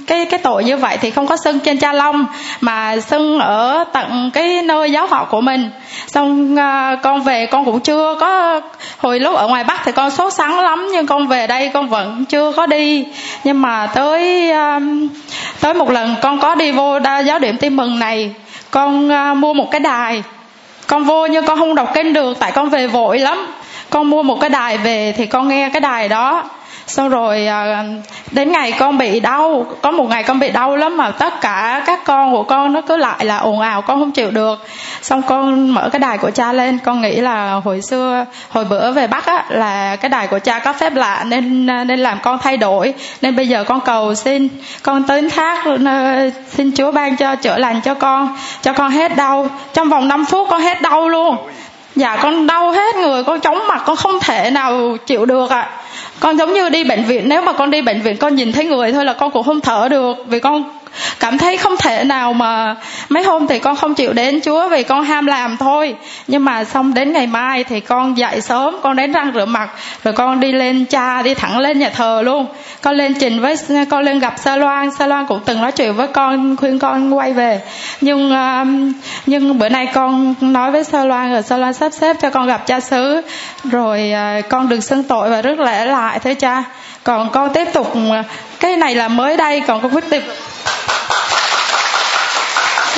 [0.06, 2.26] cái cái tội như vậy thì không có sưng trên cha long
[2.60, 5.70] mà sưng ở tận cái nơi giáo họ của mình.
[6.06, 8.60] Xong à, con về con cũng chưa có
[8.98, 11.88] hồi lúc ở ngoài bắc thì con sốt sắng lắm nhưng con về đây con
[11.88, 13.06] vẫn chưa có đi.
[13.44, 14.52] Nhưng mà tới
[15.60, 18.34] tới một lần con có đi vô đa giáo điểm tin mừng này
[18.70, 19.08] con
[19.40, 20.22] mua một cái đài.
[20.86, 23.46] Con vô nhưng con không đọc kênh được tại con về vội lắm
[23.90, 26.44] con mua một cái đài về thì con nghe cái đài đó.
[26.86, 27.84] Xong rồi à,
[28.30, 31.82] đến ngày con bị đau có một ngày con bị đau lắm mà tất cả
[31.86, 34.66] các con của con nó cứ lại là ồn ào con không chịu được.
[35.02, 38.92] Xong con mở cái đài của cha lên con nghĩ là hồi xưa hồi bữa
[38.92, 42.38] về bắc á là cái đài của cha có phép lạ nên nên làm con
[42.38, 42.94] thay đổi.
[43.22, 44.48] Nên bây giờ con cầu xin
[44.82, 49.16] con tín thác ờ, xin chúa ban cho chữa lành cho con cho con hết
[49.16, 49.46] đau.
[49.72, 51.36] Trong vòng 5 phút con hết đau luôn
[51.96, 55.60] dạ con đau hết người, con chóng mặt, con không thể nào chịu được ạ
[55.60, 55.70] à.
[56.20, 58.64] con giống như đi bệnh viện, nếu mà con đi bệnh viện, con nhìn thấy
[58.64, 60.64] người thôi là con cũng không thở được, vì con
[61.20, 62.76] cảm thấy không thể nào mà
[63.08, 65.94] mấy hôm thì con không chịu đến chúa vì con ham làm thôi.
[66.26, 69.68] Nhưng mà xong đến ngày mai thì con dậy sớm, con đến răng rửa mặt,
[70.04, 72.46] rồi con đi lên cha, đi thẳng lên nhà thờ luôn.
[72.82, 73.56] Con lên trình với,
[73.90, 74.90] con lên gặp sa loan.
[74.98, 77.60] Sa loan cũng từng nói chuyện với con, khuyên con quay về.
[78.00, 78.92] Nhưng um,
[79.26, 82.46] nhưng bữa nay con nói với sa loan rồi, sa loan sắp xếp cho con
[82.46, 83.22] gặp cha xứ.
[83.64, 86.64] Rồi à, con đừng xưng tội và rất lễ lại thế cha.
[87.04, 88.24] Còn con tiếp tục à,
[88.60, 90.22] cái này là mới đây, còn con quyết định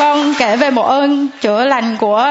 [0.03, 2.29] con kể về một ơn chữa lành của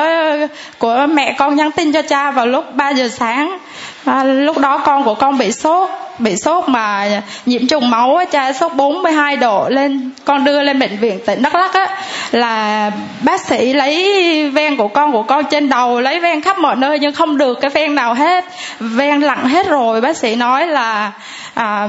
[0.78, 3.57] của mẹ con nhắn tin cho cha vào lúc 3 giờ sáng.
[4.05, 7.07] À, lúc đó con của con bị sốt bị sốt mà
[7.45, 10.11] nhiễm trùng máu á, cha sốt 42 độ lên.
[10.26, 11.88] Con đưa lên bệnh viện tỉnh Đắk Lắk á
[12.32, 12.91] là
[13.22, 16.99] bác sĩ lấy ven của con của con trên đầu lấy ven khắp mọi nơi
[16.99, 18.45] nhưng không được cái ven nào hết.
[18.80, 21.11] Ven lặn hết rồi bác sĩ nói là
[21.53, 21.88] à,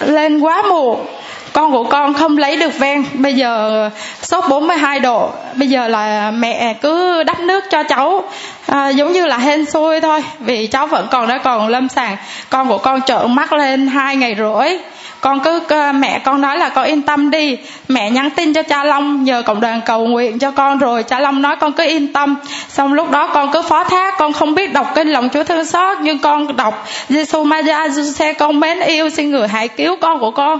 [0.00, 1.06] lên quá muộn
[1.52, 3.04] con của con không lấy được ven.
[3.14, 3.90] Bây giờ
[4.22, 5.30] sốt 42 độ.
[5.54, 8.24] Bây giờ là mẹ cứ đắp nước cho cháu.
[8.66, 10.24] À, giống như là hên xui thôi.
[10.40, 12.16] Vì cháu vẫn còn đã còn lâm sàng.
[12.50, 14.78] Con của con trợn mắt lên hai ngày rưỡi.
[15.20, 15.60] Con cứ
[15.94, 17.58] mẹ con nói là con yên tâm đi.
[17.88, 21.20] Mẹ nhắn tin cho cha long nhờ cộng đoàn cầu nguyện cho con rồi cha
[21.20, 22.36] long nói con cứ yên tâm.
[22.68, 25.64] Xong lúc đó con cứ phó thác con không biết đọc kinh lòng chúa thương
[25.64, 30.20] xót nhưng con đọc giêsu maria giuse con mến yêu xin người hãy cứu con
[30.20, 30.58] của con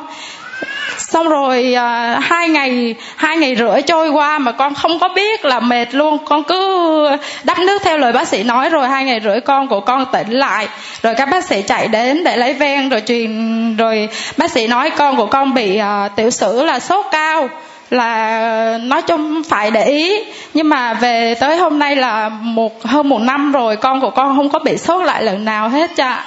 [0.98, 5.44] xong rồi à, hai ngày hai ngày rưỡi trôi qua mà con không có biết
[5.44, 6.18] là mệt luôn.
[6.24, 7.10] Con cứ
[7.44, 10.30] đắp nước theo lời bác sĩ nói rồi hai ngày rưỡi con của con tỉnh
[10.30, 10.68] lại.
[11.02, 14.90] Rồi các bác sĩ chạy đến để lấy ven rồi truyền rồi bác sĩ nói
[14.90, 17.48] con của con bị à, tiểu sử là sốt cao.
[17.90, 20.24] Là nói chung phải để ý.
[20.54, 24.36] Nhưng mà về tới hôm nay là một hơn một năm rồi con của con
[24.36, 26.24] không có bị sốt lại lần nào hết cha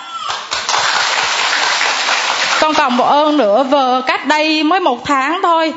[2.63, 5.73] con còn một ơn nữa vừa cách đây mới một tháng thôi.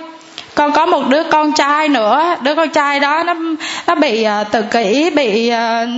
[0.54, 3.34] Con có một đứa con trai nữa đứa con trai đó nó
[3.86, 5.88] nó bị uh, tự kỷ bị uh,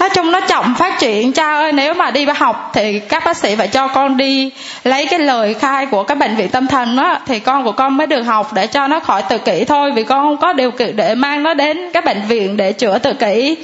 [0.00, 1.32] nói chung nó chậm phát triển.
[1.32, 4.50] Cha ơi nếu mà đi học thì các bác sĩ phải cho con đi
[4.84, 7.96] lấy cái lời khai của các bệnh viện tâm thần đó thì con của con
[7.96, 10.70] mới được học để cho nó khỏi tự kỷ thôi vì con không có điều
[10.70, 13.56] kiện để mang nó đến các bệnh viện để chữa tự kỷ.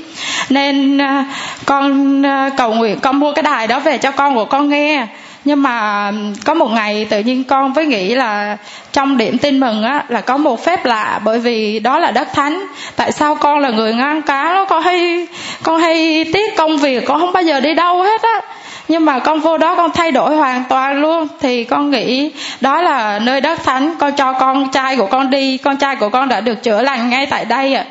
[0.49, 1.27] Nên uh,
[1.67, 5.07] con uh, cầu nguyện con mua cái đài đó về cho con của con nghe
[5.47, 6.11] nhưng mà
[6.45, 8.57] có một ngày tự nhiên con với nghĩ là
[8.93, 11.21] trong điểm tin mừng á, là có một phép lạ.
[11.25, 12.67] Bởi vì đó là đất thánh.
[12.97, 14.65] Tại sao con là người ngang cá đó?
[14.65, 15.27] Con hay
[15.63, 18.41] con hay tiếc công việc, con không bao giờ đi đâu hết á.
[18.89, 21.29] Nhưng mà con vô đó con thay đổi hoàn toàn luôn.
[21.41, 23.95] Thì con nghĩ đó là nơi đất thánh.
[23.99, 25.59] Con cho con trai của con đi.
[25.59, 27.85] Con trai của con đã được chữa lành ngay tại đây ạ.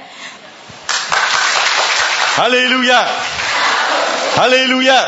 [2.35, 3.05] Hallelujah.
[4.37, 5.03] Hallelujah.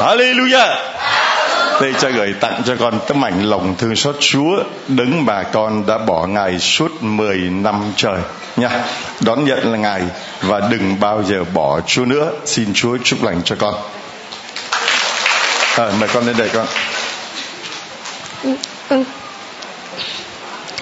[0.00, 0.87] Hallelujah
[1.80, 5.86] đây cha gửi tặng cho con tấm ảnh lòng thương xót Chúa đứng mà con
[5.86, 8.20] đã bỏ Ngài suốt 10 năm trời
[8.56, 8.84] nha.
[9.20, 10.02] Đón nhận là Ngài
[10.42, 12.30] và đừng bao giờ bỏ Chúa nữa.
[12.44, 13.74] Xin Chúa chúc lành cho con.
[15.76, 16.66] À, mời con lên đây con.
[18.42, 18.50] Ừ,
[18.88, 19.04] ừ.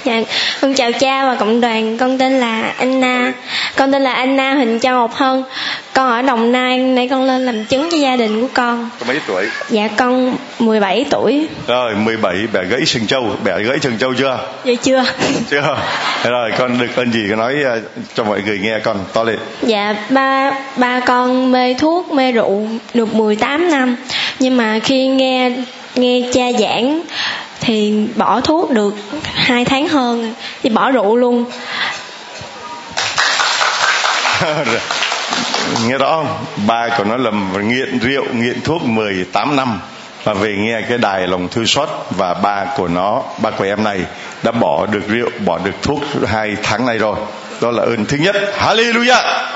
[0.07, 0.23] Dạ,
[0.61, 1.99] con chào cha và cộng đoàn.
[1.99, 3.33] Con tên là Anna.
[3.77, 5.43] Con tên là Anna Huỳnh Châu Ngọc Hân.
[5.93, 8.91] Con ở Đồng Nai, nay con lên làm chứng cho gia đình của con.
[9.01, 9.47] Có mấy tuổi?
[9.71, 11.49] Dạ con 17 tuổi.
[11.67, 14.39] Rồi 17 bẻ gãy sừng châu, bẻ gãy sừng châu chưa?
[14.65, 15.05] Dạ chưa.
[15.51, 15.77] chưa.
[16.25, 17.81] Rồi con được ơn gì con nói ờ,
[18.15, 19.39] cho mọi người nghe con to lên.
[19.63, 23.97] Dạ ba ba con mê thuốc, mê rượu được 18 năm.
[24.39, 25.53] Nhưng mà khi nghe
[25.95, 27.03] nghe cha giảng
[27.61, 28.95] thì bỏ thuốc được
[29.25, 31.45] hai tháng hơn thì bỏ rượu luôn.
[35.87, 36.45] Nghe rõ không?
[36.67, 37.31] Ba của nó là
[37.63, 39.81] nghiện rượu nghiện thuốc 18 năm.
[40.25, 43.85] Và về nghe cái đài lòng thư xót và ba của nó ba của em
[43.85, 44.01] này
[44.43, 47.17] đã bỏ được rượu bỏ được thuốc hai tháng này rồi.
[47.61, 48.37] Đó là ơn thứ nhất.
[48.59, 49.47] Hallelujah!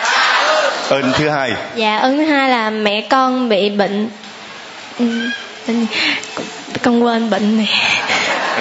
[0.88, 1.52] Ơn thứ hai.
[1.74, 4.08] Dạ ơn thứ hai là mẹ con bị bệnh.
[4.98, 5.04] Ừ,
[6.82, 7.68] con quên bệnh này.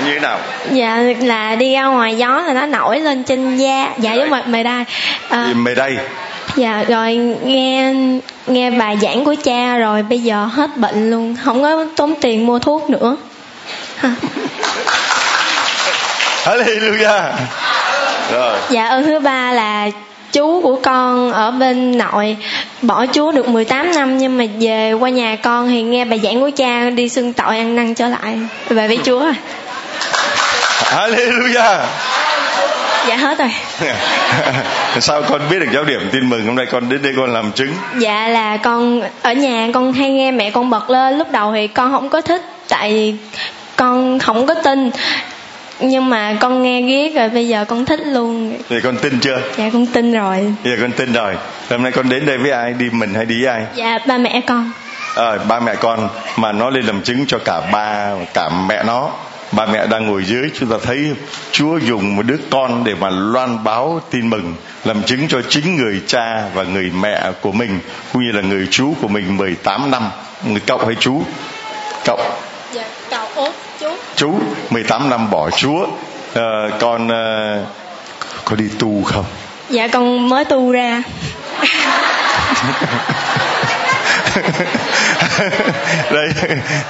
[0.05, 0.39] Như thế nào?
[0.72, 3.93] Dạ là đi ra ngoài gió là nó nổi lên trên da.
[3.97, 4.86] Dạ giống mặt mề đai
[5.30, 5.97] à, mề đay
[6.55, 7.93] dạ rồi nghe
[8.47, 11.36] nghe bài giảng của cha rồi bây giờ hết bệnh luôn.
[11.43, 13.18] Không có tốn tiền mua thuốc nữa.
[16.43, 17.32] Hallelujah.
[18.32, 18.57] Rồi.
[18.70, 19.89] Dạ ơn thứ ba là
[20.32, 22.38] chú của con ở bên nội
[22.82, 26.41] bỏ chú được 18 năm nhưng mà về qua nhà con thì nghe bài giảng
[26.41, 29.36] của cha đi xưng tội ăn năn trở lại về với Chúa rồi.
[30.84, 31.86] Hallelujah.
[33.07, 33.51] Dạ hết rồi.
[34.99, 37.51] Sao con biết được giáo điểm tin mừng hôm nay con đến đây con làm
[37.51, 37.73] chứng?
[37.97, 41.67] Dạ là con ở nhà con hay nghe mẹ con bật lên lúc đầu thì
[41.67, 43.15] con không có thích tại
[43.75, 44.91] con không có tin
[45.80, 48.57] nhưng mà con nghe ghét rồi bây giờ con thích luôn.
[48.69, 49.41] Vậy con tin chưa?
[49.57, 50.53] Dạ con tin rồi.
[50.63, 51.36] Bây giờ con tin rồi.
[51.69, 52.73] Hôm nay con đến đây với ai?
[52.73, 53.65] Đi mình hay đi với ai?
[53.75, 54.71] Dạ ba mẹ con.
[55.15, 59.11] À, ba mẹ con mà nó lên làm chứng cho cả ba cả mẹ nó.
[59.51, 61.11] Ba mẹ đang ngồi dưới chúng ta thấy
[61.51, 64.53] Chúa dùng một đứa con để mà loan báo tin mừng
[64.86, 67.80] làm chứng cho chính người cha và người mẹ của mình
[68.13, 70.09] cũng như là người chú của mình 18 năm.
[70.45, 71.23] Người cậu hay chú?
[72.05, 72.19] Cậu.
[72.73, 73.27] Dạ cậu
[74.20, 74.39] chú
[74.70, 75.88] 18 năm bỏ Chúa.
[76.36, 77.57] À, con à,
[78.45, 79.26] có đi tu không?
[79.70, 81.01] Dạ con mới tu ra
[86.11, 86.30] đây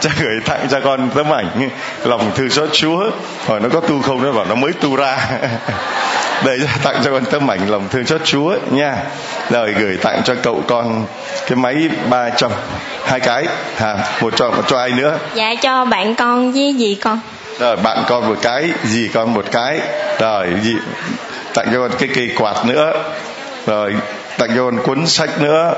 [0.02, 1.70] cha gửi tặng cho con tấm ảnh
[2.04, 3.12] lòng thương xót chúa.
[3.48, 5.18] Hỏi nó có tu không nó bảo nó mới tu ra.
[6.46, 8.96] Đây tặng cho con tấm ảnh lòng thương xót chúa nha.
[9.50, 11.06] Rồi gửi tặng cho cậu con
[11.48, 12.52] cái máy ba trăm
[13.06, 13.46] hai cái.
[13.78, 15.18] Ha một cho một cho ai nữa?
[15.34, 17.20] Dạ cho bạn con với gì con.
[17.60, 19.80] Rồi bạn con một cái gì con một cái.
[20.20, 20.76] Rồi gì
[21.54, 22.94] tặng cho con cái cây quạt nữa.
[23.68, 23.96] Rồi
[24.38, 25.74] tặng cho con cuốn sách nữa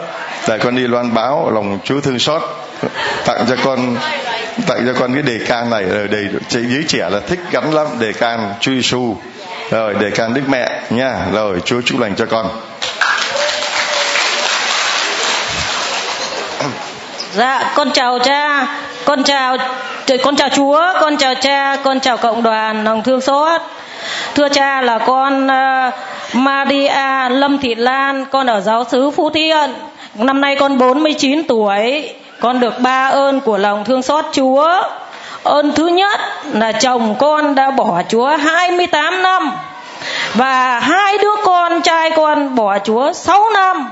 [0.48, 2.42] tại con đi loan báo lòng Chúa thương xót.
[3.26, 3.96] Tặng cho con
[4.68, 7.88] tặng cho con cái đề can này rồi đề dưới trẻ là thích gắn lắm
[8.00, 9.18] đề can Chúa Giêsu
[9.72, 11.18] rồi đề can Đức Mẹ nha.
[11.34, 12.50] Rồi Chúa chúc lành cho con.
[17.34, 18.68] Dạ con chào cha
[19.06, 19.58] con chào
[20.24, 23.62] con chào Chúa con chào cha con chào cộng đoàn lòng thương xót.
[24.36, 25.94] Thưa cha là con uh,
[26.34, 29.74] Maria Lâm Thị Lan con ở giáo xứ Phú Thiện
[30.16, 32.10] năm nay con 49 tuổi
[32.40, 34.82] con được ba ơn của lòng thương xót Chúa.
[35.44, 36.20] Ơn thứ nhất
[36.54, 39.52] là chồng con đã bỏ Chúa 28 năm
[40.34, 43.90] và hai đứa con trai con bỏ Chúa 6 năm.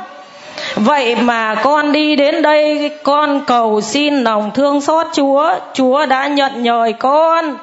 [0.76, 6.28] Vậy mà con đi đến đây con cầu xin lòng thương xót Chúa, Chúa đã
[6.28, 7.57] nhận nhời con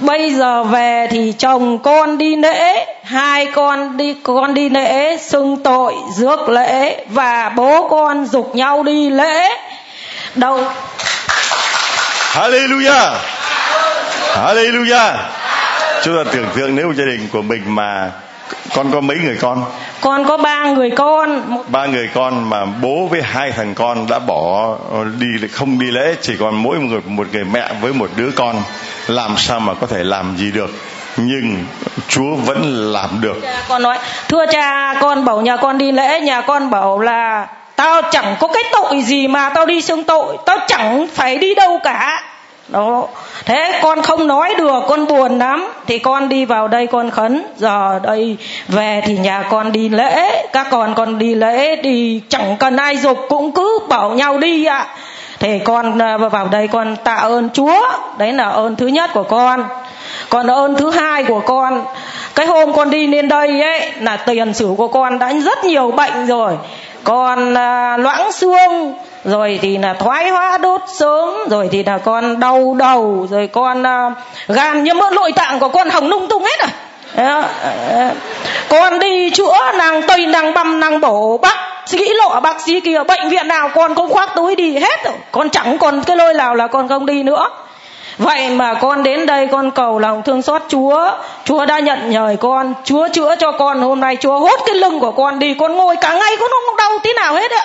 [0.00, 5.56] bây giờ về thì chồng con đi lễ hai con đi con đi lễ xưng
[5.62, 9.56] tội rước lễ và bố con dục nhau đi lễ.
[10.34, 10.60] Đầu.
[12.32, 13.14] Hallelujah.
[14.34, 15.14] Hallelujah.
[16.04, 18.10] Chúng ta tưởng tượng nếu gia đình của mình mà
[18.74, 19.64] con có mấy người con?
[20.00, 21.42] Con có ba người con.
[21.68, 24.76] Ba người con mà bố với hai thằng con đã bỏ
[25.18, 28.62] đi không đi lễ chỉ còn mỗi người một người mẹ với một đứa con
[29.06, 30.70] làm sao mà có thể làm gì được
[31.16, 31.64] nhưng
[32.08, 33.36] Chúa vẫn làm được.
[33.68, 33.98] Con nói,
[34.28, 38.48] thưa cha, con bảo nhà con đi lễ, nhà con bảo là tao chẳng có
[38.48, 42.22] cái tội gì mà tao đi xưng tội, tao chẳng phải đi đâu cả
[42.68, 43.06] đó
[43.44, 47.42] thế con không nói được con buồn lắm thì con đi vào đây con khấn
[47.56, 48.36] giờ đây
[48.68, 52.96] về thì nhà con đi lễ các con con đi lễ thì chẳng cần ai
[52.96, 54.86] dục cũng cứ bảo nhau đi ạ à
[55.38, 57.80] thì con à, vào đây con tạ ơn chúa.
[58.18, 59.64] Đấy là ơn thứ nhất của con.
[60.28, 61.84] Còn ơn thứ hai của con
[62.34, 65.90] cái hôm con đi lên đây ấy là tiền sử của con đã rất nhiều
[65.90, 66.52] bệnh rồi.
[67.04, 72.40] Con à, loãng xương rồi thì là thoái hóa đốt sớm rồi thì là con
[72.40, 74.10] đau đầu rồi con à,
[74.48, 76.68] gan nhiễm mỡ nội tạng của con hỏng lung tung hết à.
[77.16, 77.42] rồi
[78.68, 83.02] con đi chữa nàng tây nàng băm nàng bổ bắc sĩ lọ bác sĩ kia,
[83.08, 85.14] bệnh viện nào con cũng khoác túi đi hết rồi.
[85.32, 87.48] Con chẳng còn cái lôi nào là con không đi nữa.
[88.18, 91.10] Vậy mà con đến đây, con cầu lòng thương xót chúa.
[91.44, 92.74] Chúa đã nhận nhời con.
[92.84, 93.82] Chúa chữa cho con.
[93.82, 95.54] Hôm nay chúa hốt cái lưng của con đi.
[95.54, 97.64] Con ngồi cả ngày, con không đau tí nào hết ạ.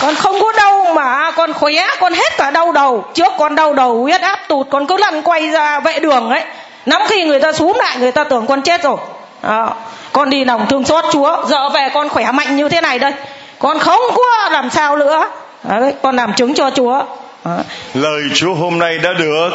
[0.00, 3.04] Con không có đau mà à, con khỏe con hết cả đau đầu.
[3.14, 6.42] Trước con đau đầu, huyết áp tụt, con cứ lăn quay ra vệ đường ấy.
[6.86, 8.96] Nắm khi người ta xuống lại, người ta tưởng con chết rồi
[9.42, 9.74] đó.
[10.12, 11.44] con đi lòng thương xót chúa.
[11.46, 13.12] Giờ về con khỏe mạnh như thế này đây.
[13.58, 15.28] Con không có làm sao nữa.
[15.64, 17.02] Đấy, con làm chứng cho chúa.
[17.44, 17.58] Đó.
[17.94, 19.50] lời chúa hôm nay đã được.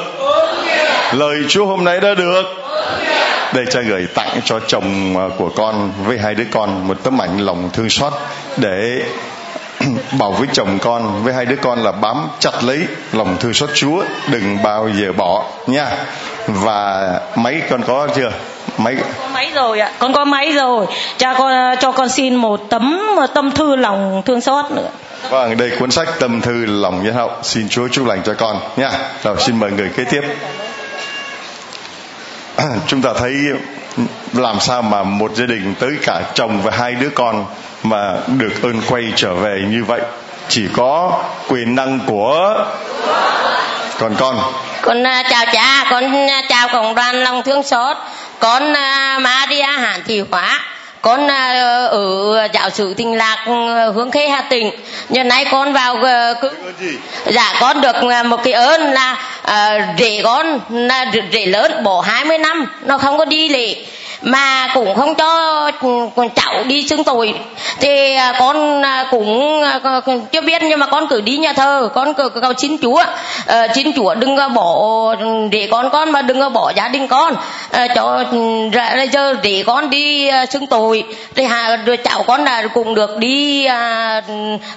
[1.13, 2.43] Lời chúa hôm nay đã được.
[3.53, 7.21] Đây cha gửi tặng cho chồng à, của con với hai đứa con một tấm
[7.21, 8.13] ảnh lòng thương xót
[8.57, 9.03] để
[10.19, 12.79] bảo với chồng con với hai đứa con là bám chặt lấy
[13.11, 15.88] lòng thương xót Chúa đừng bao giờ bỏ nha.
[16.47, 18.31] Và mấy con có chưa?
[18.78, 19.91] Máy có máy rồi ạ.
[19.99, 20.86] Con có máy rồi.
[21.17, 23.01] Cha con cho con xin một tấm
[23.34, 24.89] tâm thư lòng thương xót nữa.
[25.30, 27.32] Vâng đây cuốn sách tâm thư lòng nhân hậu.
[27.43, 28.91] Xin Chúa chúc lành cho con nha
[29.23, 30.21] rồi xin mời người kế tiếp.
[32.88, 33.34] Chúng ta thấy
[34.34, 37.45] làm sao mà một gia đình tới cả chồng và hai đứa con
[37.84, 40.01] mà được ơn quay trở về như vậy?
[40.49, 42.65] Chỉ có quyền năng của
[43.99, 44.36] còn con.
[44.82, 45.86] Con uh, chào cha.
[45.89, 47.97] Con chào cộng đoàn lòng thương xót
[48.45, 50.59] con uh, Maria Hàn Thị Hóa.
[51.01, 53.45] Con ở giáo sứ Tinh Lạc
[53.95, 54.71] hướng Khê Hà Tĩnh.
[55.09, 55.97] Nhân nay con vào
[56.41, 56.51] cứ
[57.25, 59.17] dạ con được một cái ơn là
[59.99, 63.85] rể con là rể lớn bỏ 20 năm nó không có đi lễ
[64.26, 65.71] mà cũng không cho
[66.15, 67.34] con cháu đi xưng tội.
[67.80, 69.80] Thì à, con à, cũng à,
[70.32, 73.03] chưa biết nhưng mà con cứ đi nhà thờ con cứ cầu xin chúa.
[73.49, 74.76] Uh, xin chúa đừng bỏ
[75.19, 77.34] ừ, để con con mà đừng bỏ gia đình con.
[77.34, 81.03] Uh, cho ừ, ra giờ để con đi xưng tội.
[81.36, 84.23] Thì hà cháu con là cũng được đi uh,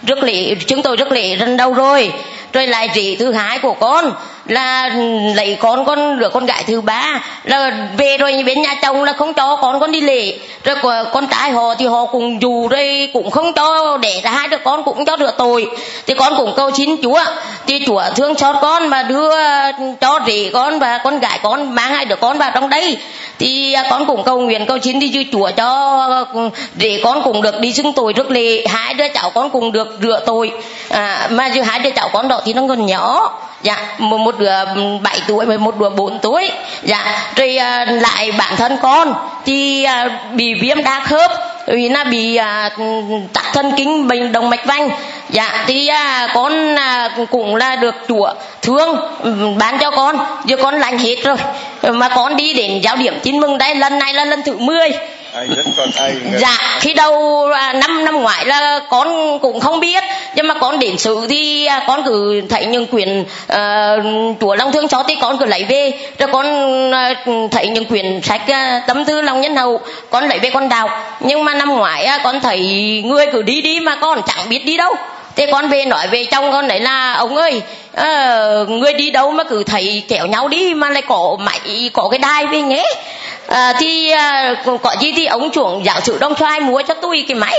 [0.03, 2.13] rước lễ chúng tội rước lễ lần đầu rồi.
[2.53, 4.13] Rồi lại rỉ thứ hai của con
[4.49, 4.91] là
[5.35, 9.13] lấy con con đứa con gái thứ ba là về rồi bên nhà chồng là
[9.13, 10.39] không cho con con đi lễ.
[10.65, 10.77] Rồi
[11.13, 14.59] con trai họ thì họ cũng dù đây cũng không cho để ra hai đứa
[14.65, 15.67] con cũng cho rửa tội.
[16.07, 17.21] Thì con cũng cầu xin chúa
[17.67, 19.33] thì chúa thương cho con mà đưa
[20.01, 22.99] cho rể con và con gái con mang hai đứa con vào trong đây.
[23.39, 26.27] Thì con cũng cầu nguyện cầu xin đi chúa cho
[26.81, 28.67] rể con cũng được đi xưng tội trước lễ.
[28.67, 30.51] Hai đứa cháu con cũng được rửa tội.
[30.89, 33.39] À, mà giữa hai đứa cháu con đó thì nó còn nhỏ.
[33.63, 36.51] Dạ một, một đứa 7 tuổi với một đứa 4 tuổi.
[36.83, 39.15] Dạ rồi ờ, lại bản thân con
[39.47, 41.31] thì ờ, bị viêm đa khớp
[41.67, 42.71] vì nó bị à,
[43.33, 44.91] tắc thân kinh bệnh động mạch vành.
[45.31, 48.33] Dạ thì à, con à, cũng là được chúa
[48.63, 51.37] thương ừ, bán cho con giờ con lành hết rồi.
[51.83, 54.91] Mà con đi đến giáo điểm tin mừng đây lần này là lần thứ 10
[55.77, 55.91] con
[56.39, 60.05] dạ khi đầu à, năm năm ngoái là con cũng không biết.
[60.35, 64.73] Nhưng mà con đến sự thì à, con cứ thấy những quyển uh, chúa long
[64.73, 65.93] thương cho thì con cứ lấy về.
[66.19, 66.47] Rồi con
[66.91, 70.69] uh, thấy những quyển sách uh, tâm tư lòng nhân hậu con lấy về con
[70.69, 70.91] đọc.
[71.21, 72.61] Nhưng mà năm ngoái uh, con thấy
[73.05, 74.95] người cứ đi đi mà con chẳng biết đi đâu.
[75.37, 77.63] Thế con về nói về trong con đấy là ông ơi
[77.99, 82.09] à, người đi đâu mà cứ thấy kéo nhau đi mà lại có máy có
[82.09, 82.85] cái đai với nhé.
[83.47, 87.25] À, thì à, có gì thì ông chuộng giáo sư đông xoài mua cho tôi
[87.29, 87.57] cái máy.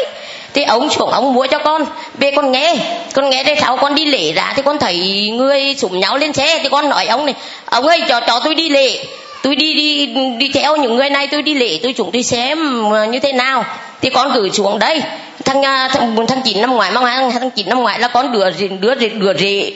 [0.54, 1.86] Thì ông xuống ông mua cho con.
[2.18, 2.76] Về con nghe
[3.14, 6.34] con nghe để sau con đi lễ ra thì con thấy người súng nhau lên
[6.34, 7.36] xe thì con nói ông này
[7.66, 9.06] ông ơi cho cho tôi đi lễ.
[9.44, 10.06] Tôi đi đi
[10.38, 13.66] đi theo những người này tôi đi lễ tôi chúng tôi xem như thế nào.
[14.02, 15.02] Thì con gửi xuống đây.
[15.46, 18.50] Thằng thằng thằng chín năm ngoái mà thằng chín năm ngoái là con đứa
[18.82, 19.72] đứa đứa rể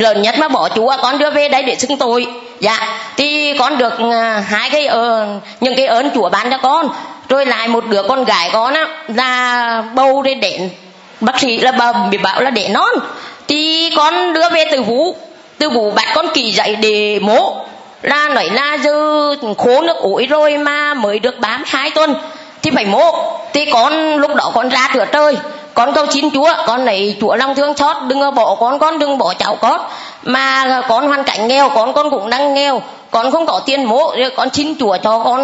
[0.00, 2.26] lớn nhất mà bỏ chúa à, con đưa về đây để xưng tội.
[2.60, 4.14] Dạ thì con được uh,
[4.46, 6.88] hai cái uh, những cái ơn chúa ban cho con.
[7.28, 10.70] Rồi lại một đứa con gái con á là bầu để đến.
[11.20, 12.90] Bác sĩ là bà bị bảo là để non.
[13.48, 15.16] Thì con đưa về từ vũ
[15.58, 17.56] từ vũ bạn con kỳ dạy để mổ.
[18.02, 22.14] Là nói là dư khố nước ủi rồi mà mới được bám hai tuần
[22.62, 23.32] thì phải mổ.
[23.52, 25.36] Thì con lúc đó con ra cửa trời
[25.74, 29.18] con cầu xin chúa con lấy chúa lòng thương xót đừng bỏ con con đừng
[29.18, 29.80] bỏ cháu con.
[30.22, 34.14] Mà con hoàn cảnh nghèo con con cũng đang nghèo con không có tiền mổ
[34.36, 35.40] con xin chúa cho con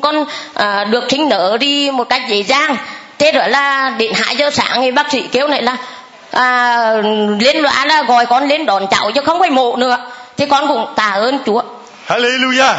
[0.00, 2.76] con à, được sinh nở đi một cách dễ dàng.
[3.18, 5.76] Thế rồi là đến hai giờ sáng thì bác sĩ kêu này là
[6.30, 6.92] à,
[7.40, 9.96] lên loa là gọi con lên đón cháu chứ không phải mổ nữa.
[10.36, 11.62] Thì con cũng tạ ơn chúa.
[12.08, 12.74] Hallelujah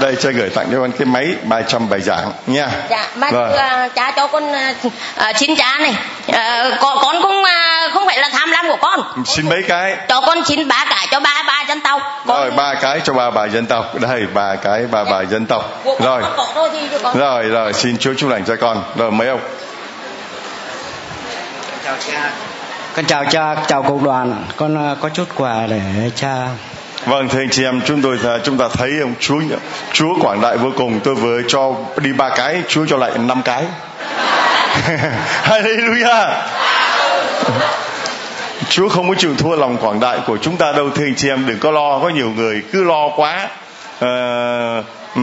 [0.00, 2.68] đây cha gửi tặng cho con cái máy 300 bài giảng nha.
[2.90, 3.52] Dạ mà vâng.
[3.52, 5.94] uh, cha cho con uh, uh, xin cha này.
[6.28, 9.24] Uh, con con cũng uh, không phải là tham lam của con.
[9.26, 9.96] Xin mấy cái?
[10.08, 12.00] Cho con xin ba cái cho ba ba dân tộc.
[12.26, 12.40] Con...
[12.40, 14.00] rồi ba cái cho ba bà dân tộc.
[14.00, 15.84] Đây ba cái ba bà dân tộc.
[16.00, 16.22] Rồi.
[17.14, 18.82] rồi rồi xin chúa chúc lành cho con.
[18.96, 19.40] Rồi mấy ông?
[21.84, 22.30] Chào cha.
[22.96, 24.44] Con chào cha chào cộng đoàn.
[24.56, 25.80] Con có chút quà để
[26.16, 26.48] cha
[27.06, 29.40] Vâng thưa anh chị em chúng tôi à, chúng ta thấy ông Chúa
[29.92, 31.00] Chúa quảng đại vô cùng.
[31.00, 33.64] Tôi vừa cho đi ba cái Chúa cho lại năm cái.
[35.44, 36.34] Hallelujah!
[38.68, 41.28] Chúa không có chịu thua lòng quảng đại của chúng ta đâu thưa anh chị
[41.28, 41.46] em.
[41.46, 43.48] Đừng có lo có nhiều người cứ lo quá.
[44.00, 44.78] Ờ,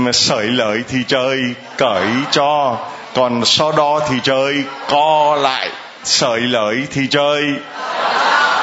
[0.07, 1.39] uh, sởi lợi thì trời
[1.77, 2.77] cởi cho
[3.15, 5.69] còn so đo thì trời co lại
[6.03, 7.43] sởi lợi thì trời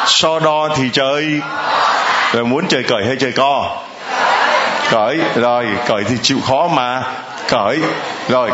[0.07, 1.41] so đo thì trời
[2.32, 3.78] rồi muốn chơi cởi hay chơi co?
[4.91, 5.18] Cởi.
[5.34, 7.03] Rồi cởi thì chịu khó mà.
[7.49, 7.78] Cởi.
[8.28, 8.51] Rồi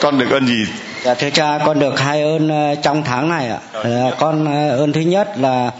[0.00, 0.66] con được ơn gì?
[1.02, 3.58] Dạ thưa cha con được hai ơn ờ, trong tháng này ạ.
[3.84, 5.70] À, con ờ, ơn thứ nhất là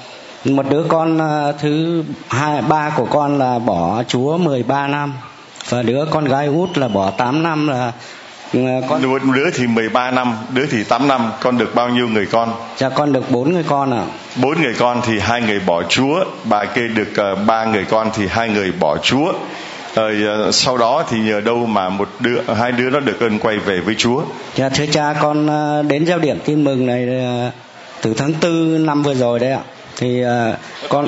[0.45, 1.21] một đứa con
[1.61, 5.15] thứ hai ba của con là bỏ chúa 13 năm
[5.69, 7.93] và đứa con gái út là bỏ 8 năm là
[8.89, 12.27] con một đứa thì 13 năm đứa thì 8 năm con được bao nhiêu người
[12.27, 14.07] con dạ con được bốn người con ạ à.
[14.43, 18.11] bốn người con thì hai người bỏ chúa bà kia được uh, ba người con
[18.15, 19.33] thì hai người bỏ chúa
[19.95, 20.17] rồi
[20.49, 23.59] uh, sau đó thì nhờ đâu mà một đứa hai đứa nó được ơn quay
[23.59, 24.23] về với Chúa.
[24.57, 27.09] Dạ thưa cha con uh, đến giao điểm tin mừng này
[28.03, 29.61] từ tháng tư năm vừa rồi đấy ạ.
[29.97, 30.23] Thì
[30.89, 31.07] con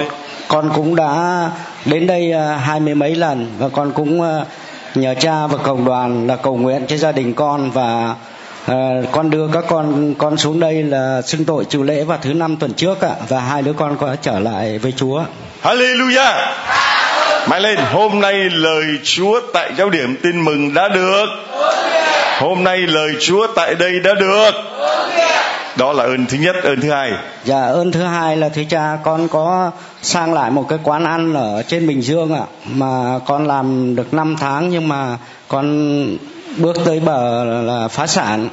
[0.48, 1.40] con cũng đã
[1.84, 4.20] đến đây hai mươi mấy lần và con cũng
[4.96, 8.14] nhờ cha và cộng đoàn là cầu nguyện cho gia đình con và
[8.70, 8.74] uh,
[9.12, 12.56] con đưa các con con xuống đây là xưng tội chịu lễ vào thứ năm
[12.56, 15.22] tuần trước ạ và hai đứa con có trở lại với Chúa.
[15.62, 16.34] Hallelujah.
[17.48, 21.26] Mãi lên, hôm nay lời Chúa tại giáo điểm tin mừng đã được.
[22.38, 24.50] Hôm nay lời Chúa tại đây đã được
[25.76, 27.12] đó là ơn thứ nhất, ơn thứ hai.
[27.44, 29.70] Dạ ơn thứ hai là thưa cha, con có
[30.02, 34.14] sang lại một cái quán ăn ở trên bình dương ạ, mà con làm được
[34.14, 35.18] 5 tháng nhưng mà
[35.48, 35.66] con
[36.56, 38.48] bước tới bờ là phá sản.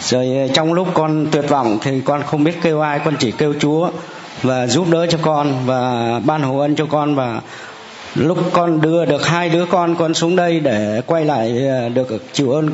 [0.00, 3.54] Rồi trong lúc con tuyệt vọng thì con không biết kêu ai, con chỉ kêu
[3.60, 3.90] chúa
[4.42, 7.40] và giúp đỡ cho con và ban hồ ân cho con và
[8.14, 12.32] lúc con đưa được hai đứa con con xuống đây để quay lại ờ, được
[12.32, 12.70] chịu ơn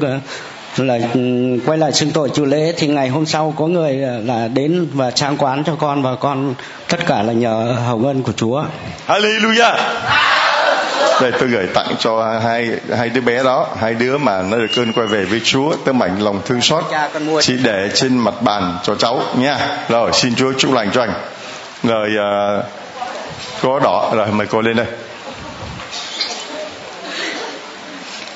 [0.77, 1.21] là ừ,
[1.67, 4.89] quay lại xưng tội chủ lễ thì ngày hôm sau có người ờ, là đến
[4.93, 6.55] và trang quán cho con và con
[6.89, 8.65] tất cả là nhờ hồng ân của Chúa.
[9.07, 9.77] Hallelujah.
[11.21, 14.67] Đây tôi gửi tặng cho hai hai đứa bé đó, hai đứa mà nó được
[14.77, 16.85] cơn quay về với Chúa, tấm ảnh lòng thương xót.
[17.41, 19.59] Chỉ để trên mặt bàn cho cháu nha.
[19.89, 21.13] Rồi xin Chúa chúc lành cho anh.
[21.83, 22.65] Rồi uh,
[23.63, 24.87] có đỏ rồi mời cô lên đây.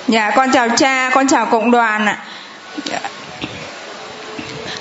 [0.09, 2.19] Dạ con chào cha, con chào cộng đoàn ạ.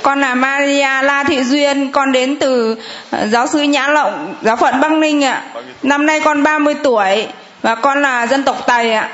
[0.02, 2.76] Con là Maria La Thị Duyên, con đến từ
[3.12, 5.44] ờ, giáo sứ Nhã Lộng, giáo phận Bắc Ninh ạ.
[5.84, 7.28] Năm nay con 30 tuổi
[7.62, 9.10] và con là dân tộc Tây ạ.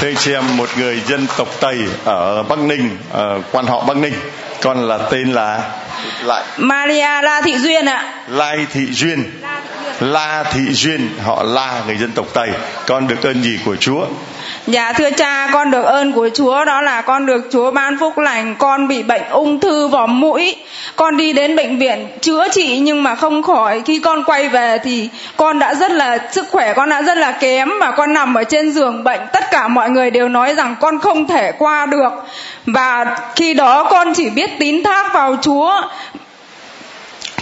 [0.00, 3.84] Thưa anh chị em, một người dân tộc Tây ở Bắc Ninh, ở quan họ
[3.84, 4.14] Bắc Ninh,
[4.62, 5.70] con là tên là
[6.22, 8.12] lại Maria La Thị Duyên ạ.
[8.28, 9.24] Lai Thị Duyên.
[10.00, 12.50] La Thị Duyên, họ La người dân tộc Tây.
[12.86, 14.06] Con được ơn gì của Chúa?
[14.66, 18.18] Dạ thưa cha, con được ơn của Chúa đó là con được Chúa ban phúc
[18.18, 20.56] lành, con bị bệnh ung thư vỏ mũi.
[20.96, 23.82] Con đi đến bệnh viện chữa trị nhưng mà không khỏi.
[23.86, 27.32] Khi con quay về thì con đã rất là sức khỏe con đã rất là
[27.32, 29.20] kém và con nằm ở trên giường bệnh.
[29.32, 32.12] Tất cả mọi người đều nói rằng con không thể qua được.
[32.66, 35.82] Và khi đó con chỉ biết tín thác vào Chúa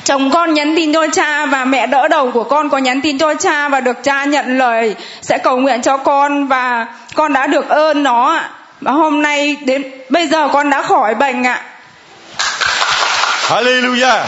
[0.05, 3.19] chồng con nhắn tin cho cha và mẹ đỡ đầu của con có nhắn tin
[3.19, 7.47] cho cha và được cha nhận lời sẽ cầu nguyện cho con và con đã
[7.47, 8.51] được ơn nó ạ.
[8.81, 11.63] Và hôm nay đến bây giờ con đã khỏi bệnh ạ.
[13.49, 14.25] Hallelujah.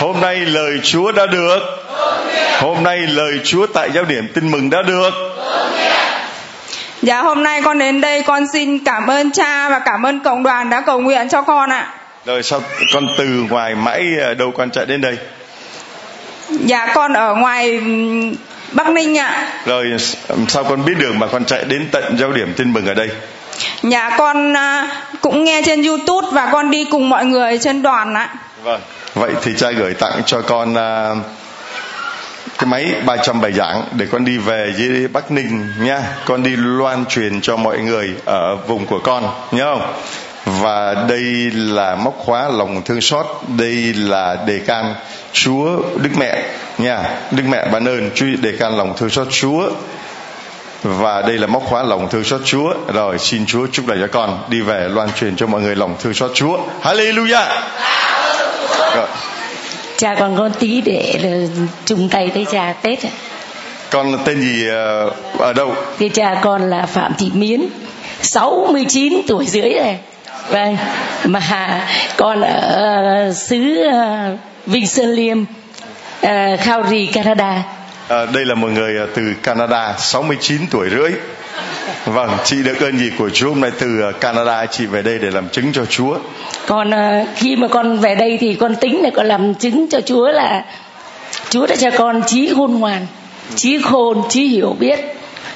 [0.00, 1.58] Hôm nay lời Chúa đã được.
[2.60, 5.10] Hôm nay lời Chúa tại giáo điểm tin mừng đã được.
[7.02, 10.42] Dạ hôm nay con đến đây con xin cảm ơn cha và cảm ơn cộng
[10.42, 11.88] đoàn đã cầu nguyện cho con ạ.
[12.26, 12.62] Rồi sao
[12.94, 15.16] con từ ngoài mãi ờ, đâu con chạy đến đây?
[16.50, 17.80] Dạ con ở ngoài
[18.72, 19.52] Bắc Ninh ạ.
[19.66, 19.86] Rồi
[20.48, 23.08] sao con biết đường mà con chạy đến tận giao điểm tin mừng ở đây?
[23.82, 24.86] Dạ con ờ,
[25.20, 28.34] cũng nghe trên YouTube và con đi cùng mọi người trên đoàn ạ.
[28.62, 28.80] Vâng.
[29.14, 31.18] Vậy thì cha gửi tặng cho con uh,
[32.58, 36.02] cái máy 300 bài giảng để con đi về với Bắc Ninh nha.
[36.24, 39.92] Con đi loan truyền cho mọi người ở vùng của con, nhớ không?
[40.46, 44.94] Và đây là móc khóa lòng thương xót đây là đề can
[45.32, 46.42] chúa đức mẹ
[46.78, 49.70] nha đức mẹ ban ơn chú đề can lòng thương xót chúa
[50.82, 52.74] và đây là móc khóa lòng thương xót Chúa.
[52.94, 55.96] Rồi xin Chúa chúc lành cho con đi về loan truyền cho mọi người lòng
[55.98, 56.58] thương xót Chúa.
[56.82, 57.48] Hallelujah.
[58.96, 59.06] Rồi.
[59.96, 61.18] Cha còn con tí để
[61.84, 63.10] chung tay tới cha Tết ạ.
[63.90, 65.74] Con tên gì ờ, ở đâu?
[65.98, 67.60] Cái cha con là Phạm Thị Miến,
[68.22, 69.96] 69 tuổi rưỡi vâng
[71.24, 71.86] mà
[72.16, 74.36] con ở xứ ờ,
[74.66, 75.46] Vinh Sơn Liêm uh,
[76.64, 77.62] Calgary Canada
[78.08, 81.12] à, đây là một người ờ, từ Canada 69 tuổi rưỡi
[82.06, 85.30] Vâng, chị được ơn gì của Chúa hôm nay từ Canada chị về đây để
[85.30, 86.18] làm chứng cho Chúa?
[86.66, 86.90] Còn
[87.34, 90.64] khi mà con về đây thì con tính là con làm chứng cho Chúa là
[91.50, 93.06] Chúa đã cho con trí khôn ngoan,
[93.54, 94.98] trí khôn, trí hiểu biết.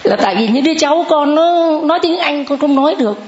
[0.02, 3.18] Là tại vì những đứa cháu con nó nói tiếng Anh con không nói được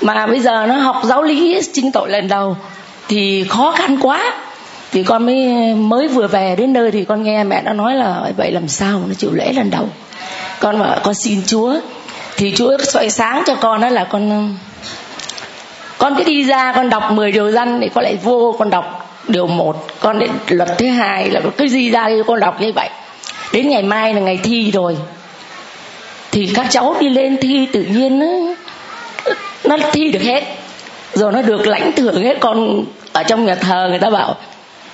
[0.00, 2.56] mà bây giờ nó học giáo lý chính tội lần đầu
[3.08, 4.34] thì khó khăn quá.
[4.92, 8.30] Thì con mới mới vừa về đến nơi thì con nghe mẹ nó nói là
[8.36, 9.88] vậy làm sao nó chịu lễ lần đầu?
[10.60, 11.74] Con bảo, con xin chúa.
[12.36, 14.54] Thì chúa soi sáng cho con đó là con
[15.98, 19.10] con cứ đi ra, con đọc 10 điều răn thì con lại vô, con đọc
[19.28, 22.72] điều một, con đến luật thứ hai là cứ đi ra thì con đọc như
[22.72, 22.88] vậy.
[23.52, 24.96] Đến ngày mai là ngày thi rồi.
[26.32, 28.22] Thì các cháu đi lên thi tự nhiên
[29.64, 30.44] nó thi được hết.
[31.14, 32.36] Rồi nó được lãnh thưởng hết.
[32.40, 34.36] Còn ở trong nhà thờ người ta bảo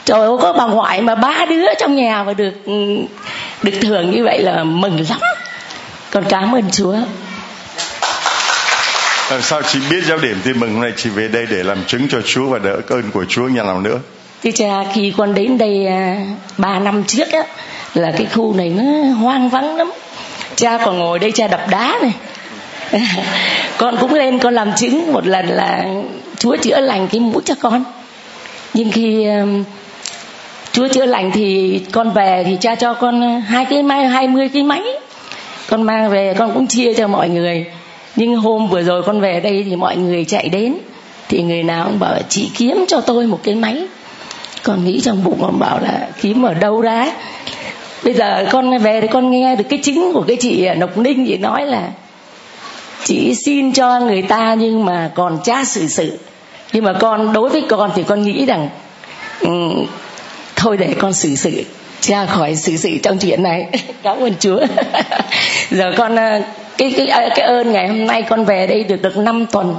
[0.05, 2.55] trời ơi có bà ngoại mà ba đứa trong nhà mà được
[3.63, 5.21] được thưởng như vậy là mừng lắm.
[6.11, 6.97] Con cảm ơn chúa.
[9.31, 11.85] Làm sao chị biết giáo điểm tin mừng hôm nay chị về đây để làm
[11.87, 13.99] chứng cho Chúa và đỡ ơn của Chúa nhà nào nữa.
[14.45, 16.17] Thưa cha khi con đến đây à,
[16.59, 17.43] ba năm trước á
[17.95, 18.83] là cái khu này nó
[19.15, 19.93] hoang vắng lắm.
[20.57, 22.13] Cha còn ngồi đây cha đập đá này
[23.79, 25.85] con cũng lên con làm chứng, một lần là
[26.39, 27.85] chúa chữa lành cái mũi cho con.
[28.75, 29.65] Nhưng khi um,
[30.73, 34.49] chúa chữa lành thì con về thì cha cho con hai cái máy, hai mươi
[34.49, 34.83] cái máy.
[35.69, 37.67] Con mang về, con cũng chia cho mọi người.
[38.17, 40.75] Nhưng hôm vừa rồi con về đây thì mọi người chạy đến.
[41.29, 43.87] Thì người nào cũng bảo chị kiếm cho tôi một cái máy.
[44.63, 47.07] Con nghĩ trong bụng con bảo là, kiếm ở đâu ra?
[48.05, 51.27] Bây giờ con về thì con nghe được cái chứng của cái chị Nộc Ninh
[51.27, 51.89] chị nói là
[53.05, 56.19] chỉ xin cho người ta nhưng mà còn cha xử sự.
[56.73, 58.69] Nhưng mà con đối với con thì con nghĩ rằng
[59.41, 59.87] um,
[60.57, 61.65] thôi để con xử sự
[62.01, 63.69] ra khỏi xử sự trong chuyện này.
[64.03, 64.61] Cảm ơn chúa.
[65.71, 66.41] Giờ con ờ,
[66.79, 69.75] cái cái ờ, cái ơn ngày hôm nay con về đây được được 5 tuần.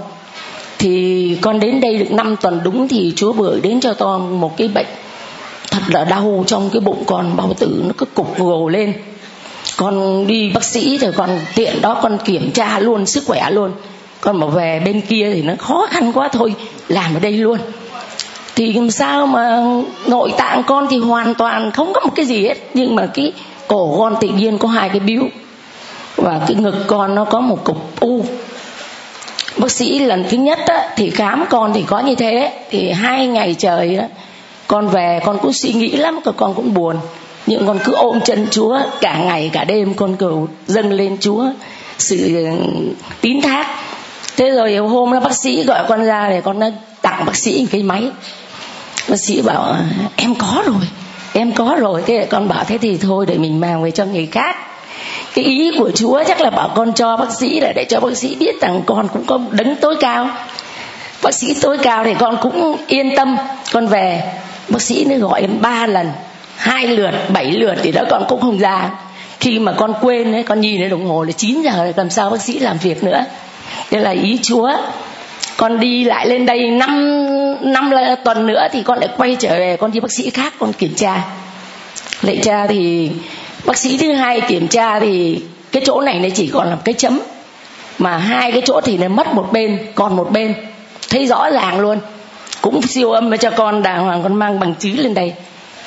[0.78, 4.58] Thì con đến đây được 5 tuần đúng thì chúa vừa đến cho con một
[4.58, 4.88] cái bệnh
[5.72, 8.94] thật là đau trong cái bụng con bao tử nó cứ cục gồ lên
[9.82, 13.72] con đi bác sĩ rồi con tiện đó con kiểm tra luôn sức khỏe luôn.
[14.22, 16.56] Con mà về bên kia thì nó khó khăn quá thôi
[16.88, 17.58] làm ở đây luôn.
[18.56, 19.64] Thì làm sao mà
[20.08, 23.34] nội tạng con thì hoàn toàn không có một cái gì hết nhưng mà cái
[23.68, 25.24] cổ con tự nhiên có hai cái biếu
[26.16, 28.26] và cái ngực con nó có một cục u.
[29.58, 32.52] Bác sĩ lần thứ nhất á, thì khám con thì có như thế.
[32.70, 34.08] Thì hai ngày trời á,
[34.68, 36.96] con về con cũng suy nghĩ lắm con cũng buồn
[37.48, 41.46] nhưng con cứ ôm chân chúa, cả ngày, cả đêm con cầu dâng lên chúa
[41.98, 42.50] sự ừ,
[43.22, 43.68] tín thác.
[44.38, 47.68] Thế rồi hôm đó bác sĩ gọi con ra để con đã tặng bác sĩ
[47.72, 48.04] cái máy.
[49.10, 49.78] Bác sĩ bảo ờ,
[50.16, 50.88] em có rồi,
[51.34, 52.04] em có rồi.
[52.06, 54.56] Thế con bảo, thế thì thôi, để mình mang về cho người khác.
[55.34, 58.18] Cái ý của chúa chắc là bảo con cho bác sĩ là để cho bác
[58.18, 60.30] sĩ biết rằng con cũng có đấng tối cao.
[61.22, 63.38] Bác sĩ tối cao thì con cũng yên tâm.
[63.74, 64.34] Con về,
[64.70, 66.12] bác sĩ nó gọi em ba lần
[66.62, 68.90] hai lượt, bảy lượt thì đó con cũng không ra.
[69.40, 72.10] Khi mà con quên ấy, con nhìn thấy đồng hồ là 9 giờ rồi làm
[72.10, 73.26] sao bác sĩ làm việc nữa.
[73.90, 74.72] Thế là ý chúa,
[75.58, 77.16] con đi lại lên đây năm
[77.74, 77.92] năm
[78.26, 80.94] tuần nữa thì con lại quay trở về, con đi bác sĩ khác, con kiểm
[80.96, 81.24] tra.
[82.22, 83.12] Lệ tra thì,
[83.66, 86.94] bác sĩ thứ hai kiểm tra thì cái chỗ này nó chỉ còn là cái
[86.94, 87.20] chấm.
[87.98, 90.54] Mà hai cái chỗ thì nó mất một bên, còn một bên.
[91.10, 92.00] Thấy rõ ràng luôn.
[92.62, 95.34] Cũng siêu âm cho con đàng hoàng, con mang bằng chứng lên đây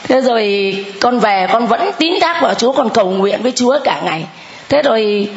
[0.09, 3.79] thế rồi con về con vẫn tín thác vào chúa con cầu nguyện với chúa
[3.85, 4.27] cả ngày.
[4.69, 5.29] Thế rồi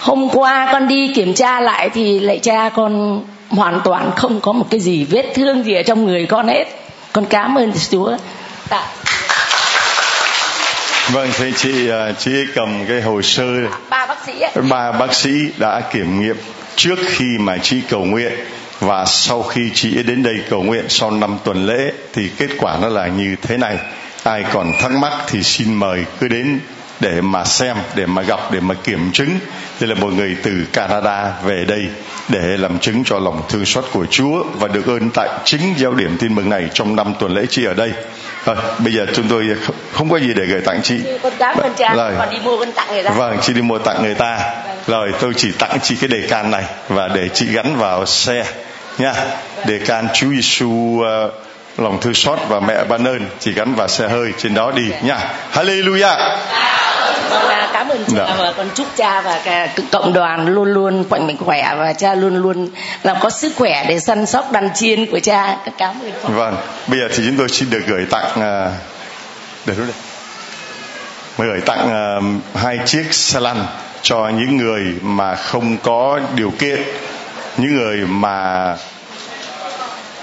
[0.00, 4.52] hôm qua con đi kiểm tra lại thì lại cha con hoàn toàn không có
[4.52, 6.64] một cái gì vết thương gì ở trong người con hết.
[7.12, 8.16] Con cảm ơn chúa.
[8.68, 8.82] Tạ.
[11.08, 13.44] vâng thì chị à, chị cầm cái hồ sơ.
[13.90, 14.50] Ba bác sĩ ấy.
[14.70, 16.36] ba bác sĩ đã kiểm nghiệm
[16.76, 18.32] trước khi mà chị cầu nguyện
[18.80, 22.78] và sau khi chị đến đây cầu nguyện sau năm tuần lễ thì kết quả
[22.82, 23.78] nó là như thế này.
[24.22, 26.60] Ai còn thắc mắc thì xin mời cứ đến
[27.00, 29.38] để mà xem để mà gặp để mà kiểm chứng.
[29.80, 31.86] Đây là một người từ Canada về đây
[32.28, 35.94] để làm chứng cho lòng thương xót của Chúa và được ơn tại chính giáo
[35.94, 37.92] điểm tin mừng này trong năm tuần lễ chị ở đây.
[38.44, 39.46] À, bây giờ chúng tôi
[39.92, 41.00] không có gì để gửi tặng chị.
[41.22, 42.12] Con cảm ơn cha rồi.
[42.18, 43.10] còn đi mua con tặng người ta.
[43.10, 44.50] vâng chị đi mua tặng người ta.
[44.86, 48.44] Rồi tôi chỉ tặng chị cái đề can này và để chị gắn vào xe
[49.00, 49.14] nha.
[49.66, 51.32] Đề can Chúa Giêsu uh,
[51.76, 54.92] lòng thương xót và mẹ ban ơn chỉ gắn vào xe hơi trên đó đi
[55.02, 55.18] nha.
[55.52, 56.38] Hallelujah.
[57.30, 58.36] Con vâng, cảm ơn cha dạ.
[58.38, 62.14] và con chúc cha và cả cộng đoàn luôn luôn mạnh mạnh khỏe và cha
[62.14, 62.68] luôn luôn
[63.02, 65.56] làm có sức khỏe để săn sóc đàn chiên của cha.
[65.78, 66.28] Cảm ơn cha.
[66.28, 66.56] vâng
[66.86, 68.72] bây giờ thì chúng tôi xin được gửi tặng uh,
[69.66, 69.86] để đây
[71.38, 73.66] gửi tặng uh, hai chiếc xe lăn
[74.02, 76.82] cho những người mà không có điều kiện
[77.60, 78.76] những người mà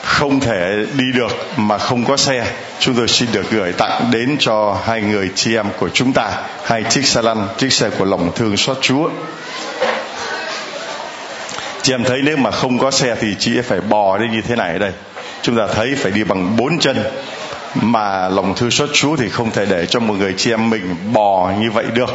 [0.04, 2.46] không thể đi được, mà không có xe,
[2.80, 6.32] chúng tôi xin được gửi tặng đến cho hai người chị em của chúng ta,
[6.64, 9.10] hai chiếc xe lăn, chiếc xe của lòng thương xót chúa.
[11.82, 14.56] Chị em thấy nếu mà không có xe thì chị phải bò đi như thế
[14.56, 14.92] này ở đây.
[15.42, 16.98] Chúng ta thấy phải đi bằng bốn chân,
[17.76, 20.96] mà lòng thương xót chúa thì không thể để cho một người chị em mình
[21.14, 22.10] bò như vậy được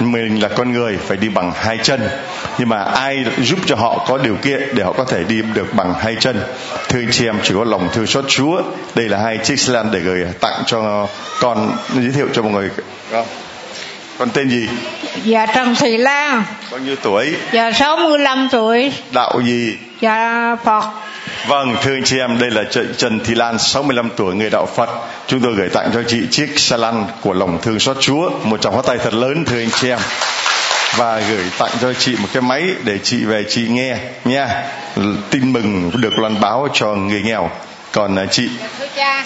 [0.00, 2.08] mình là con người phải đi bằng hai chân.
[2.58, 5.74] Nhưng mà ai giúp cho họ có điều kiện để họ có thể đi được
[5.74, 6.40] bằng hai chân?
[6.88, 8.62] Thưa anh chị em chỉ có lòng thương xót Chúa.
[8.94, 11.08] Đây là hai chiếc xe lăn để gửi tặng cho
[11.40, 12.70] con giới thiệu cho mọi người.
[13.10, 13.26] Không
[14.20, 14.68] con tên gì?
[15.24, 16.42] Dạ Trần Thị Lan.
[16.70, 17.34] Bao nhiêu tuổi?
[17.52, 18.92] Dạ 65 tuổi.
[19.12, 19.76] Đạo gì?
[20.00, 20.84] Dạ Phật
[21.46, 22.62] Vâng, thưa anh chị em, đây là
[22.96, 24.90] Trần Thị Lan, 65 tuổi, người đạo Phật.
[25.26, 28.60] Chúng tôi gửi tặng cho chị chiếc xe lăn của lòng thương xót Chúa, một
[28.60, 29.98] tràng hoa tay thật lớn, thưa anh chị em.
[30.96, 34.64] Và gửi tặng cho chị một cái máy để chị về chị nghe nha.
[35.30, 37.50] Tin mừng được loan báo cho người nghèo.
[37.92, 38.48] Còn là chị
[38.78, 39.24] Thưa cha,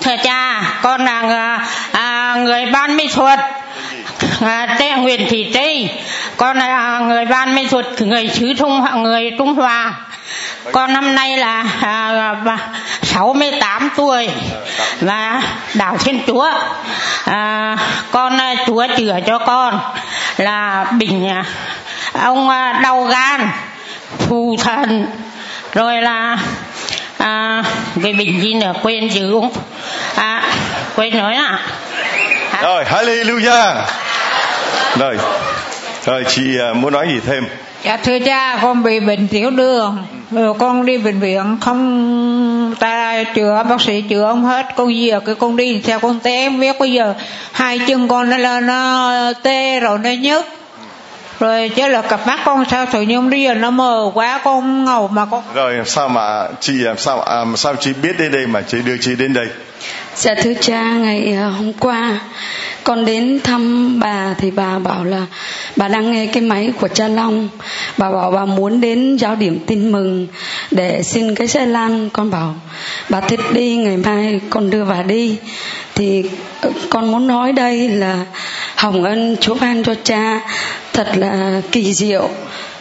[0.00, 3.40] thưa cha con là à, à người ban mỹ thuật
[4.40, 5.90] à, Nguyễn Thị Tây
[6.36, 9.94] con là người ban mỹ thuật người xứ Trung người Trung Hoa
[10.72, 12.58] con năm nay là à, à,
[13.02, 14.28] sáu mươi tám tuổi
[15.00, 15.42] và
[15.74, 16.50] đạo thiên chúa.
[17.24, 17.76] À,
[18.12, 19.80] con à, chúa chữa cho con
[20.36, 21.32] là bình
[22.12, 22.48] ông
[22.82, 23.50] đau gan
[24.18, 25.06] phù thần.
[25.72, 26.38] Rồi là
[27.18, 27.62] à,
[28.02, 29.52] cái bình gì nữa quên chữ cũng
[30.14, 30.42] à,
[30.96, 31.58] quên nói à
[32.62, 33.82] rồi hallelujah.
[34.98, 35.16] Rồi
[36.04, 36.42] rồi chị
[36.74, 37.48] muốn nói gì thêm?
[37.82, 39.98] Dạ thưa cha, con bị bệnh tiểu đường,
[40.30, 45.20] rồi con đi bệnh viện không ta chữa bác sĩ chữa không hết, con giờ
[45.20, 47.14] cái con đi theo con té em biết bây giờ
[47.52, 49.12] hai chân con nó là nó
[49.42, 50.46] tê rồi nó nhức.
[51.40, 54.84] Rồi chứ là cặp mắt con sao tự nhiên bây giờ nó mờ quá con
[54.84, 58.46] ngầu mà con rồi sao mà chị làm sao à, sao chị biết đến đây
[58.46, 59.46] mà chị đưa chị đến đây?
[60.20, 62.20] Dạ thưa cha, ngày ờ, hôm qua
[62.84, 65.26] con đến thăm bà thì bà bảo là
[65.76, 67.48] bà đang nghe cái máy của cha Long.
[67.98, 70.26] Bà bảo bà muốn đến giáo điểm tin mừng
[70.70, 72.10] để xin cái xe lan.
[72.12, 72.54] Con bảo
[73.08, 75.36] bà thích đi ngày mai con đưa bà đi.
[75.94, 76.24] Thì
[76.60, 78.24] ờ, con muốn nói đây là
[78.76, 80.40] hồng ân Chúa ban cho cha
[80.92, 82.30] thật là kỳ diệu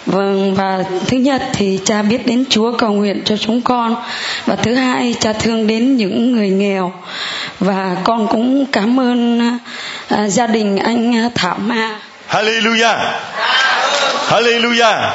[0.06, 3.96] Vâng và thứ nhất thì cha biết đến Chúa cầu nguyện cho chúng con
[4.46, 6.94] và thứ hai, cha thương đến những người nghèo
[7.60, 9.42] và con cũng cảm ơn
[10.08, 12.00] à, gia đình anh Thảo Ma.
[12.30, 12.98] Hallelujah.
[14.30, 15.12] Hallelujah.